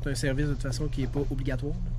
C'est 0.01 0.09
un 0.11 0.15
service 0.15 0.47
de 0.47 0.53
toute 0.53 0.63
façon 0.63 0.87
qui 0.87 1.01
n'est 1.01 1.07
pas 1.07 1.21
obligatoire. 1.29 1.73
là. 1.73 1.91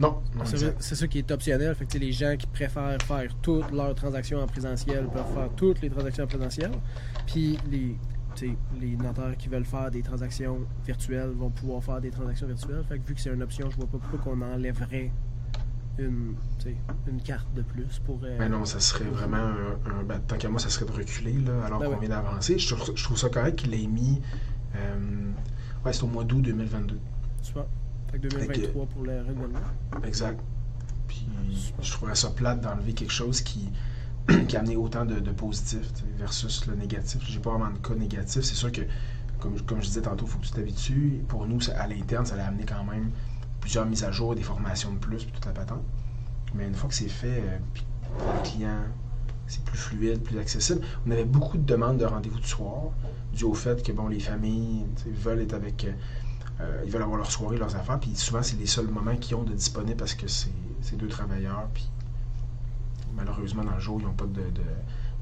Non, 0.00 0.20
non, 0.34 0.44
C'est 0.44 0.54
exact. 0.54 0.76
c'est 0.80 0.94
ça 0.94 1.06
qui 1.06 1.18
est 1.18 1.30
optionnel. 1.30 1.74
Fait 1.74 1.86
que 1.86 1.98
les 1.98 2.12
gens 2.12 2.34
qui 2.36 2.46
préfèrent 2.46 3.00
faire 3.02 3.34
toutes 3.42 3.70
leurs 3.70 3.94
transactions 3.94 4.40
en 4.42 4.46
présentiel 4.46 5.06
peuvent 5.12 5.32
faire 5.34 5.50
toutes 5.56 5.80
les 5.82 5.90
transactions 5.90 6.24
en 6.24 6.28
présentiel. 6.28 6.70
Puis 7.26 7.58
les, 7.70 7.96
notaires 8.96 9.36
qui 9.38 9.48
veulent 9.48 9.64
faire 9.64 9.90
des 9.90 10.02
transactions 10.02 10.60
virtuelles 10.86 11.30
vont 11.36 11.50
pouvoir 11.50 11.84
faire 11.84 12.00
des 12.00 12.10
transactions 12.10 12.46
virtuelles. 12.46 12.82
Fait 12.88 12.98
que 12.98 13.06
vu 13.06 13.14
que 13.14 13.20
c'est 13.20 13.30
une 13.32 13.42
option, 13.42 13.70
je 13.70 13.76
vois 13.76 13.86
pas 13.86 13.98
pourquoi 13.98 14.18
qu'on 14.18 14.40
enlèverait 14.40 15.12
une, 15.98 16.34
carte 17.24 17.52
de 17.54 17.62
plus 17.62 18.00
pour. 18.04 18.18
euh, 18.24 18.36
Mais 18.38 18.48
non, 18.48 18.64
ça 18.64 18.80
serait 18.80 19.04
vraiment 19.04 19.36
un. 19.36 20.00
un 20.00 20.02
ben, 20.02 20.18
tant 20.26 20.36
qu'à 20.38 20.48
moi, 20.48 20.58
ça 20.58 20.70
serait 20.70 20.86
de 20.86 20.92
reculer, 20.92 21.34
là, 21.34 21.64
alors 21.66 21.78
Ben 21.80 21.86
qu'on 21.86 21.92
ouais. 21.94 22.00
vient 22.00 22.08
d'avancer. 22.08 22.58
Je, 22.58 22.74
trouve- 22.74 22.96
je 22.96 23.04
trouve 23.04 23.18
ça 23.18 23.28
correct 23.28 23.56
qu'il 23.56 23.70
l'ait 23.70 23.86
mis. 23.86 24.20
euh, 24.74 25.30
ouais, 25.84 25.92
c'est 25.92 26.02
au 26.02 26.06
mois 26.08 26.24
d'août 26.24 26.40
2022. 26.42 26.98
Super. 27.42 27.66
Fait 28.12 28.18
que 28.18 28.28
2023 28.28 28.86
pour 28.86 29.02
le 29.04 29.20
renouvellement. 29.22 29.60
Exact. 30.04 30.38
Puis 31.08 31.26
je 31.80 31.90
trouverais 31.92 32.14
ça 32.14 32.30
plate 32.30 32.60
d'enlever 32.60 32.92
quelque 32.92 33.12
chose 33.12 33.40
qui, 33.40 33.70
qui 34.48 34.56
a 34.56 34.60
amené 34.60 34.76
autant 34.76 35.04
de, 35.04 35.18
de 35.18 35.32
sais, 35.52 35.78
versus 36.16 36.66
le 36.66 36.74
négatif. 36.74 37.22
J'ai 37.26 37.40
pas 37.40 37.50
vraiment 37.50 37.70
de 37.70 37.78
cas 37.78 37.94
négatifs. 37.94 38.42
C'est 38.44 38.54
sûr 38.54 38.70
que, 38.70 38.82
comme, 39.40 39.60
comme 39.62 39.80
je 39.80 39.86
disais 39.88 40.02
tantôt, 40.02 40.26
il 40.26 40.30
faut 40.30 40.38
que 40.38 40.44
tu 40.46 40.52
t'habitues. 40.52 41.24
Pour 41.28 41.46
nous, 41.46 41.60
ça- 41.60 41.80
à 41.80 41.86
l'interne, 41.86 42.26
ça 42.26 42.34
allait 42.34 42.42
amener 42.44 42.64
quand 42.64 42.84
même 42.84 43.10
plusieurs 43.60 43.86
mises 43.86 44.04
à 44.04 44.10
jour, 44.10 44.34
des 44.34 44.42
formations 44.42 44.92
de 44.92 44.98
plus, 44.98 45.24
puis 45.24 45.32
toute 45.32 45.46
la 45.46 45.52
patente. 45.52 45.82
Mais 46.54 46.66
une 46.66 46.74
fois 46.74 46.88
que 46.88 46.94
c'est 46.94 47.08
fait, 47.08 47.40
euh, 47.40 47.58
puis 47.72 47.84
pour 48.18 48.32
le 48.34 48.42
client, 48.42 48.78
c'est 49.46 49.64
plus 49.64 49.78
fluide, 49.78 50.22
plus 50.22 50.38
accessible. 50.38 50.80
On 51.06 51.10
avait 51.10 51.24
beaucoup 51.24 51.58
de 51.58 51.64
demandes 51.64 51.98
de 51.98 52.04
rendez-vous 52.04 52.40
de 52.40 52.46
soir, 52.46 52.90
dû 53.32 53.44
au 53.44 53.54
fait 53.54 53.82
que 53.82 53.92
bon, 53.92 54.08
les 54.08 54.20
familles 54.20 54.84
veulent 55.06 55.40
être 55.40 55.54
avec. 55.54 55.86
Euh, 56.62 56.82
ils 56.84 56.90
veulent 56.90 57.02
avoir 57.02 57.18
leur 57.18 57.30
soirée, 57.30 57.56
leurs 57.58 57.76
affaires, 57.76 57.98
puis 58.00 58.14
souvent, 58.14 58.42
c'est 58.42 58.56
les 58.58 58.66
seuls 58.66 58.86
moments 58.88 59.16
qu'ils 59.16 59.36
ont 59.36 59.42
de 59.42 59.52
disponible 59.52 59.96
parce 59.96 60.14
que 60.14 60.26
c'est 60.28 60.50
deux 60.96 61.08
travailleurs, 61.08 61.68
puis 61.74 61.88
malheureusement, 63.14 63.64
dans 63.64 63.74
le 63.74 63.80
jour, 63.80 63.98
ils 64.00 64.06
n'ont 64.06 64.12
pas 64.14 64.26
de, 64.26 64.40
de, 64.40 64.62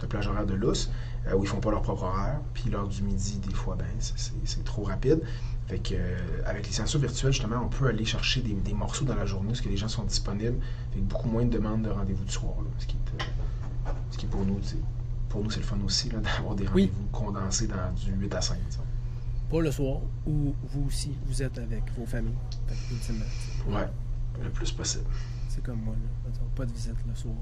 de 0.01 0.07
plage 0.07 0.29
horaire 0.29 0.47
de 0.47 0.55
lousse, 0.55 0.91
euh, 1.27 1.35
où 1.35 1.45
ils 1.45 1.49
font 1.49 1.61
pas 1.61 1.71
leur 1.71 1.83
propre 1.83 2.05
horaire, 2.05 2.41
puis 2.55 2.71
l'heure 2.71 2.89
du 2.89 3.03
midi, 3.03 3.39
des 3.39 3.55
fois, 3.55 3.77
ben, 3.77 3.87
c'est- 3.99 4.65
trop 4.65 4.83
rapide. 4.85 5.21
Fait 5.67 5.79
que, 5.79 5.95
euh, 5.95 6.17
avec 6.47 6.67
les 6.67 6.73
censures 6.73 7.01
virtuelles, 7.01 7.33
justement, 7.33 7.63
on 7.65 7.69
peut 7.69 7.87
aller 7.87 8.05
chercher 8.05 8.41
des, 8.43 8.55
des 8.55 8.75
morceaux 8.75 9.05
dans 9.05 9.15
la 9.15 9.27
journée, 9.27 9.49
parce 9.49 9.61
que 9.61 9.69
les 9.69 9.77
gens 9.77 9.89
sont 9.89 10.05
disponibles, 10.05 10.59
avec 10.93 11.05
beaucoup 11.07 11.29
moins 11.29 11.45
de 11.45 11.51
demandes 11.51 11.83
de 11.83 11.91
rendez-vous 11.91 12.25
du 12.25 12.33
soir, 12.33 12.55
là, 12.59 12.71
ce, 12.79 12.87
qui 12.87 12.97
est, 12.97 13.23
euh, 13.23 13.91
ce 14.11 14.19
qui 14.19 14.27
est 14.27 14.29
pour 14.29 14.45
nous, 14.45 14.59
pour 15.29 15.43
nous, 15.45 15.51
c'est 15.51 15.61
le 15.61 15.67
fun 15.67 15.79
aussi, 15.85 16.09
d'avoir 16.39 16.55
des 16.55 16.65
Oui. 16.69 16.91
rendez-vous 16.93 17.07
condensés 17.13 17.67
dans 17.69 17.93
du 17.95 18.13
8 18.13 18.35
à 18.35 18.41
5. 18.41 18.57
tu 18.69 18.77
sais. 18.77 18.79
Pas 19.51 19.61
le 19.61 19.71
soir, 19.73 20.01
où 20.27 20.55
vous 20.69 20.87
aussi, 20.87 21.13
vous 21.27 21.43
êtes 21.43 21.59
avec 21.59 21.83
vos 21.99 22.07
familles. 22.07 22.37
Fait 22.69 22.75
que, 22.75 22.95
ultimement, 22.95 23.25
Ouais, 23.69 23.89
le 24.43 24.51
plus 24.51 24.71
possible, 24.73 25.05
C'est 25.49 25.63
comme 25.63 25.81
moi, 25.81 25.95
là. 25.95 26.31
Pas 26.55 26.65
de 26.67 26.73
visite 26.73 26.95
le 27.09 27.15
soir 27.15 27.35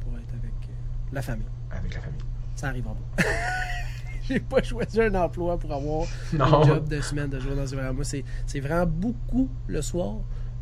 pour 0.00 0.12
être 0.18 0.34
avec 0.34 0.52
euh, 0.68 0.72
la 1.12 1.22
famille. 1.22 1.46
avec 1.70 1.94
la 1.94 2.00
famille. 2.00 2.20
Ça 2.54 2.68
arrivera 2.68 2.94
pas. 3.16 3.22
J'ai 4.28 4.40
pas 4.40 4.62
choisi 4.62 5.00
un 5.02 5.14
emploi 5.16 5.58
pour 5.58 5.72
avoir 5.72 6.06
un 6.38 6.62
job 6.64 6.88
de 6.88 7.00
semaine, 7.00 7.28
de 7.28 7.38
jour 7.40 7.54
dans 7.54 7.66
ce 7.66 7.74
Moi, 7.76 8.04
c'est 8.04 8.24
c'est 8.46 8.60
vraiment 8.60 8.86
beaucoup 8.86 9.50
le 9.66 9.82
soir, 9.82 10.16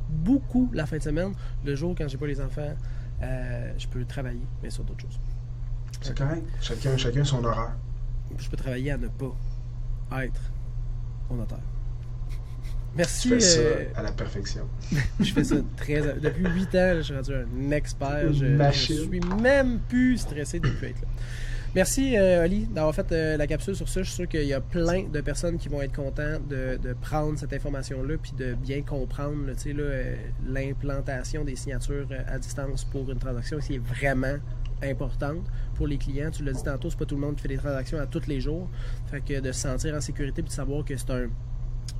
beaucoup 0.08 0.68
la 0.72 0.84
fin 0.86 0.96
de 0.98 1.02
semaine. 1.02 1.32
Le 1.64 1.74
jour, 1.76 1.94
quand 1.96 2.08
j'ai 2.08 2.16
pas 2.18 2.26
les 2.26 2.40
enfants, 2.40 2.74
euh, 3.22 3.72
je 3.78 3.86
peux 3.86 4.04
travailler, 4.04 4.42
mais 4.62 4.70
sur 4.70 4.82
d'autres 4.84 5.02
choses. 5.02 5.20
C'est 6.00 6.16
correct. 6.16 6.44
Chacun, 6.60 6.96
chacun 6.96 7.22
son 7.24 7.44
horaire. 7.44 7.76
Je 8.36 8.48
peux 8.48 8.56
travailler 8.56 8.90
à 8.92 8.96
ne 8.98 9.06
pas 9.08 10.24
être 10.24 10.40
notaire. 11.36 11.58
Merci. 12.94 13.28
Tu 13.28 13.34
fais 13.34 13.40
ça 13.40 13.60
euh, 13.60 13.84
à 13.96 14.02
la 14.02 14.12
perfection. 14.12 14.68
je 15.20 15.32
fais 15.32 15.44
ça 15.44 15.56
très. 15.76 16.00
Depuis 16.20 16.46
8 16.46 16.74
ans, 16.74 16.92
je 16.96 17.00
suis 17.02 17.14
rendu 17.14 17.32
un 17.34 17.70
expert. 17.70 18.32
Je, 18.32 18.70
je 18.72 18.78
suis 18.78 19.20
même 19.40 19.78
plus 19.88 20.18
stressé 20.18 20.60
depuis 20.60 20.88
être 20.88 21.00
là. 21.00 21.08
Merci, 21.74 22.18
euh, 22.18 22.44
Oli, 22.44 22.66
d'avoir 22.66 22.94
fait 22.94 23.10
euh, 23.12 23.36
la 23.38 23.46
capsule 23.46 23.74
sur 23.74 23.88
ça. 23.88 24.02
Je 24.02 24.08
suis 24.08 24.16
sûr 24.16 24.28
qu'il 24.28 24.44
y 24.44 24.52
a 24.52 24.60
plein 24.60 25.04
de 25.04 25.20
personnes 25.22 25.56
qui 25.56 25.70
vont 25.70 25.80
être 25.80 25.94
contents 25.94 26.38
de, 26.50 26.76
de 26.76 26.92
prendre 26.92 27.38
cette 27.38 27.54
information-là 27.54 28.16
puis 28.22 28.32
de 28.36 28.52
bien 28.52 28.82
comprendre 28.82 29.46
euh, 29.66 30.16
l'implantation 30.46 31.44
des 31.44 31.56
signatures 31.56 32.08
à 32.28 32.38
distance 32.38 32.84
pour 32.84 33.10
une 33.10 33.18
transaction 33.18 33.58
qui 33.58 33.76
est 33.76 33.78
vraiment 33.78 34.36
importante 34.82 35.46
pour 35.74 35.86
les 35.86 35.98
clients. 35.98 36.30
Tu 36.30 36.44
l'as 36.44 36.52
dit 36.52 36.62
tantôt, 36.62 36.90
c'est 36.90 36.98
pas 36.98 37.04
tout 37.04 37.14
le 37.14 37.20
monde 37.20 37.36
qui 37.36 37.42
fait 37.42 37.48
des 37.48 37.58
transactions 37.58 37.98
à 37.98 38.06
tous 38.06 38.26
les 38.26 38.40
jours. 38.40 38.68
Fait 39.06 39.20
que 39.20 39.40
de 39.40 39.52
se 39.52 39.60
sentir 39.60 39.94
en 39.94 40.00
sécurité 40.00 40.42
puis 40.42 40.48
de 40.48 40.54
savoir 40.54 40.84
que 40.84 40.96
c'est 40.96 41.10
un, 41.10 41.28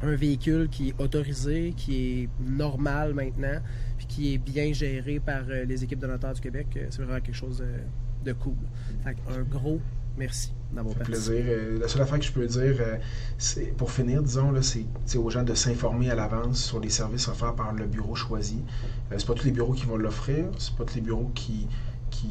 un 0.03 0.15
véhicule 0.15 0.69
qui 0.69 0.91
est 0.91 1.01
autorisé, 1.01 1.75
qui 1.77 2.23
est 2.23 2.29
normal 2.41 3.15
maintenant, 3.15 3.61
puis 3.97 4.07
qui 4.07 4.35
est 4.35 4.39
bien 4.39 4.73
géré 4.73 5.21
par 5.21 5.43
euh, 5.49 5.65
les 5.65 5.85
équipes 5.85 6.01
de 6.01 6.07
notaires 6.07 6.35
du 6.35 6.41
Québec, 6.41 6.67
euh, 6.77 6.87
c'est 6.91 7.03
vraiment 7.03 7.21
quelque 7.21 7.35
chose 7.35 7.59
de, 7.59 8.31
de 8.31 8.33
cool. 8.33 8.57
Fait 9.05 9.15
que 9.15 9.39
un 9.39 9.43
gros 9.43 9.81
merci 10.17 10.53
d'avoir 10.73 10.95
participé. 10.95 11.37
plaisir. 11.37 11.45
Euh, 11.49 11.79
la 11.81 11.89
seule 11.89 12.03
affaire 12.03 12.19
que 12.19 12.25
je 12.25 12.33
peux 12.33 12.47
dire, 12.47 12.77
euh, 12.81 12.97
c'est 13.39 13.77
pour 13.77 13.91
finir, 13.91 14.23
disons, 14.23 14.53
c'est 14.61 15.19
aux 15.19 15.31
gens 15.31 15.43
de 15.43 15.55
s'informer 15.55 16.11
à 16.11 16.15
l'avance 16.15 16.63
sur 16.63 16.81
les 16.81 16.91
services 16.91 17.29
offerts 17.29 17.55
par 17.55 17.73
le 17.73 17.87
bureau 17.87 18.15
choisi. 18.15 18.59
Euh, 19.11 19.17
c'est 19.19 19.27
pas 19.27 19.35
tous 19.35 19.45
les 19.45 19.53
bureaux 19.53 19.73
qui 19.73 19.87
vont 19.87 19.97
l'offrir, 19.97 20.47
c'est 20.59 20.75
pas 20.75 20.85
tous 20.85 20.95
les 20.97 21.01
bureaux 21.01 21.31
qui, 21.35 21.67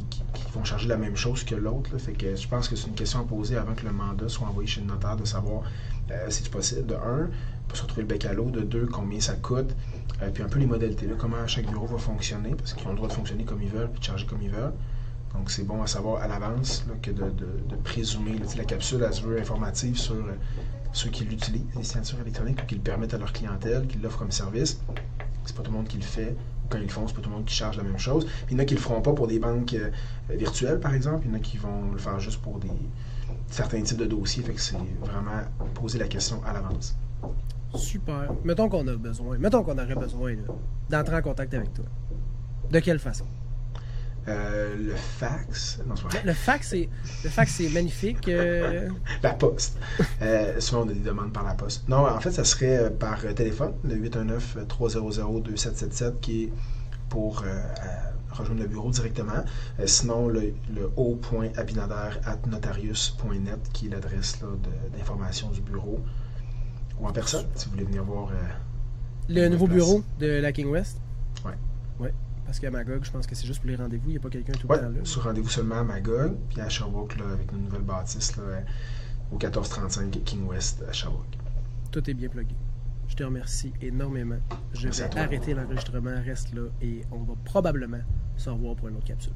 qui, 0.10 0.24
vont 0.54 0.64
charger 0.66 0.88
la 0.90 0.98
même 0.98 1.16
chose 1.16 1.44
que 1.44 1.56
l'autre. 1.56 1.98
Fait 1.98 2.12
que 2.14 2.36
je 2.36 2.48
pense 2.48 2.68
que 2.68 2.76
c'est 2.76 2.88
une 2.88 2.96
question 2.96 3.22
à 3.22 3.24
poser 3.24 3.56
avant 3.56 3.74
que 3.74 3.86
le 3.86 3.94
mandat 3.94 4.28
soit 4.28 4.48
envoyé 4.48 4.68
chez 4.68 4.82
le 4.82 4.88
notaire 4.88 5.16
de 5.16 5.24
savoir 5.24 5.64
euh, 6.12 6.30
si 6.30 6.44
c'est 6.44 6.52
possible, 6.52 6.86
de 6.88 6.96
un, 6.96 7.30
pour 7.68 7.78
se 7.78 7.84
retrouver 7.84 8.02
le 8.02 8.08
bec 8.08 8.26
à 8.26 8.34
l'eau, 8.34 8.50
de 8.50 8.62
deux, 8.62 8.86
combien 8.86 9.20
ça 9.20 9.34
coûte, 9.36 9.74
euh, 10.22 10.30
puis 10.30 10.44
un 10.44 10.48
peu 10.48 10.60
les 10.60 10.66
modalités, 10.66 11.08
comment 11.18 11.48
chaque 11.48 11.68
bureau 11.68 11.86
va 11.86 11.98
fonctionner, 11.98 12.54
parce 12.56 12.74
qu'ils 12.74 12.86
ont 12.88 12.92
le 12.92 12.98
droit 12.98 13.08
de 13.08 13.14
fonctionner 13.14 13.46
comme 13.46 13.62
ils 13.62 13.70
veulent, 13.70 13.90
puis 13.90 14.00
de 14.00 14.06
charger 14.06 14.26
comme 14.26 14.42
ils 14.42 14.50
veulent. 14.50 14.74
Donc 15.34 15.50
c'est 15.50 15.64
bon 15.64 15.82
à 15.82 15.88
savoir 15.88 16.22
à 16.22 16.28
l'avance 16.28 16.86
que 17.02 17.12
de, 17.12 17.32
présumer. 17.84 18.36
la 18.58 18.66
capsule, 18.66 19.04
elle 19.06 19.14
se 19.14 19.22
veut 19.22 19.40
informative 19.40 19.98
sur 19.98 20.16
euh, 20.16 20.36
ceux 20.92 21.10
qui 21.10 21.24
l'utilisent, 21.24 21.64
les 21.78 21.84
signatures 21.84 22.20
électroniques, 22.20 22.68
qui 22.68 22.76
le 22.76 22.82
permettent 22.82 23.14
à 23.14 23.18
leur 23.18 23.32
clientèle, 23.32 23.88
qui 23.88 23.98
l'offrent 24.00 24.20
comme 24.20 24.32
service. 24.32 24.82
C'est 25.46 25.56
pas 25.56 25.64
tout 25.64 25.72
le 25.72 25.78
monde 25.78 25.88
qui 25.88 25.98
le 25.98 26.04
fait. 26.04 26.36
Quand 26.72 26.78
ils 26.78 26.84
le 26.84 26.90
font, 26.90 27.08
c'est 27.08 27.14
pas 27.14 27.22
tout 27.22 27.30
le 27.30 27.36
monde 27.36 27.46
qui 27.46 27.54
charge 27.54 27.78
la 27.78 27.84
même 27.84 27.98
chose. 28.00 28.26
Puis 28.26 28.46
il 28.50 28.54
y 28.54 28.56
en 28.56 28.64
a 28.64 28.66
qui 28.66 28.76
le 28.76 28.80
feront 28.80 29.02
pas 29.02 29.14
pour 29.14 29.28
des 29.28 29.40
banques 29.40 29.74
euh, 29.74 29.92
virtuelles, 30.30 30.80
par 30.80 30.94
exemple. 30.94 31.26
Il 31.26 31.32
y 31.32 31.34
en 31.34 31.38
a 31.38 31.40
qui 31.40 31.58
vont 31.58 31.92
le 31.92 31.98
faire 31.98 32.20
juste 32.20 32.42
pour 32.42 32.60
des 32.60 32.72
certains 33.50 33.82
types 33.82 33.98
de 33.98 34.06
dossiers. 34.06 34.42
Fait 34.44 34.54
que 34.54 34.62
c'est 34.62 34.78
vraiment 35.02 35.42
poser 35.74 36.00
la 36.00 36.08
question 36.08 36.42
à 36.46 36.54
l'avance. 36.54 36.96
Super. 37.76 38.32
Mettons 38.44 38.70
qu'on 38.70 38.88
a 38.88 38.96
besoin, 38.96 39.38
mettons 39.38 39.64
qu'on 39.64 39.78
aurait 39.78 39.96
besoin 39.96 40.36
d'entrer 40.90 41.16
en 41.18 41.22
contact 41.22 41.54
avec 41.54 41.74
toi. 41.74 41.86
De 42.70 42.80
quelle 42.80 43.00
façon? 43.00 43.26
Euh, 44.28 44.76
le 44.78 44.94
fax, 44.96 45.80
non. 45.88 45.96
Le 46.24 46.34
fax, 46.34 46.68
c'est, 46.70 46.88
le 47.24 47.30
fax, 47.30 47.54
c'est 47.56 47.70
magnifique. 47.70 48.28
euh, 48.28 48.88
La 49.24 49.34
poste. 49.34 49.80
Euh, 50.22 50.60
souvent, 50.60 50.84
on 50.86 50.90
a 50.90 50.94
des 50.94 51.00
demandes 51.00 51.34
par 51.34 51.44
la 51.44 51.56
poste. 51.56 51.90
Non, 51.90 52.06
en 52.08 52.20
fait, 52.20 52.30
ça 52.32 52.44
serait 52.44 52.92
par 52.92 53.22
téléphone, 53.34 53.74
le 53.84 53.96
819-300-2777, 53.96 56.20
qui 56.22 56.44
est 56.44 56.52
pour 57.10 57.44
rejoindre 58.32 58.62
le 58.62 58.68
bureau 58.68 58.92
directement. 58.92 59.44
Sinon, 59.86 60.28
le, 60.28 60.54
le 60.74 60.92
o.abinader.notarius.net, 60.96 63.60
qui 63.74 63.88
est 63.88 63.90
l'adresse 63.90 64.40
d'information 64.96 65.50
du 65.50 65.62
bureau. 65.62 66.00
Ou 67.00 67.08
en 67.08 67.12
personne, 67.12 67.48
si 67.56 67.66
vous 67.66 67.72
voulez 67.72 67.86
venir 67.86 68.04
voir. 68.04 68.30
le 69.28 69.50
nouveau 69.50 69.66
place. 69.66 69.78
bureau 69.78 70.04
de 70.20 70.28
la 70.28 70.52
King 70.52 70.68
West? 70.68 71.01
Parce 72.52 72.60
qu'à 72.60 72.70
Magog, 72.70 73.02
je 73.06 73.12
pense 73.12 73.26
que 73.28 73.34
c'est 73.34 73.48
juste 73.48 73.62
pour 73.62 73.70
les 73.70 73.78
rendez-vous. 73.78 74.10
Il 74.10 74.12
n'y 74.12 74.18
a 74.18 74.20
pas 74.20 74.30
quelqu'un 74.30 74.52
tout 74.52 74.68
Ouais, 74.68 74.76
le 74.76 74.84
temps 74.84 74.90
là. 74.90 75.06
sur 75.06 75.24
rendez-vous 75.24 75.48
seulement 75.48 75.76
à 75.80 75.84
Magog, 75.86 76.36
puis 76.50 76.60
à 76.60 76.68
Sherbrooke, 76.68 77.16
là, 77.16 77.24
avec 77.32 77.50
une 77.54 77.64
nouvelle 77.64 77.84
bâtisse, 77.84 78.36
là, 78.36 78.44
au 79.32 79.36
1435 79.38 80.22
King 80.26 80.46
West 80.48 80.84
à 80.86 80.92
Sherbrooke. 80.92 81.38
Tout 81.94 82.10
est 82.10 82.14
bien 82.14 82.28
plugué. 82.28 82.54
Je 83.08 83.16
te 83.16 83.24
remercie 83.24 83.72
énormément. 83.82 84.36
Je 84.74 84.84
Merci 84.88 85.02
vais 85.02 85.18
arrêter 85.18 85.54
l'enregistrement. 85.54 86.12
Reste 86.26 86.54
là 86.54 86.64
et 86.82 87.04
on 87.14 87.20
va 87.24 87.36
probablement 87.46 88.02
se 88.36 88.50
revoir 88.50 88.76
pour 88.76 88.90
une 88.90 88.98
autre 88.98 89.06
capsule. 89.08 89.32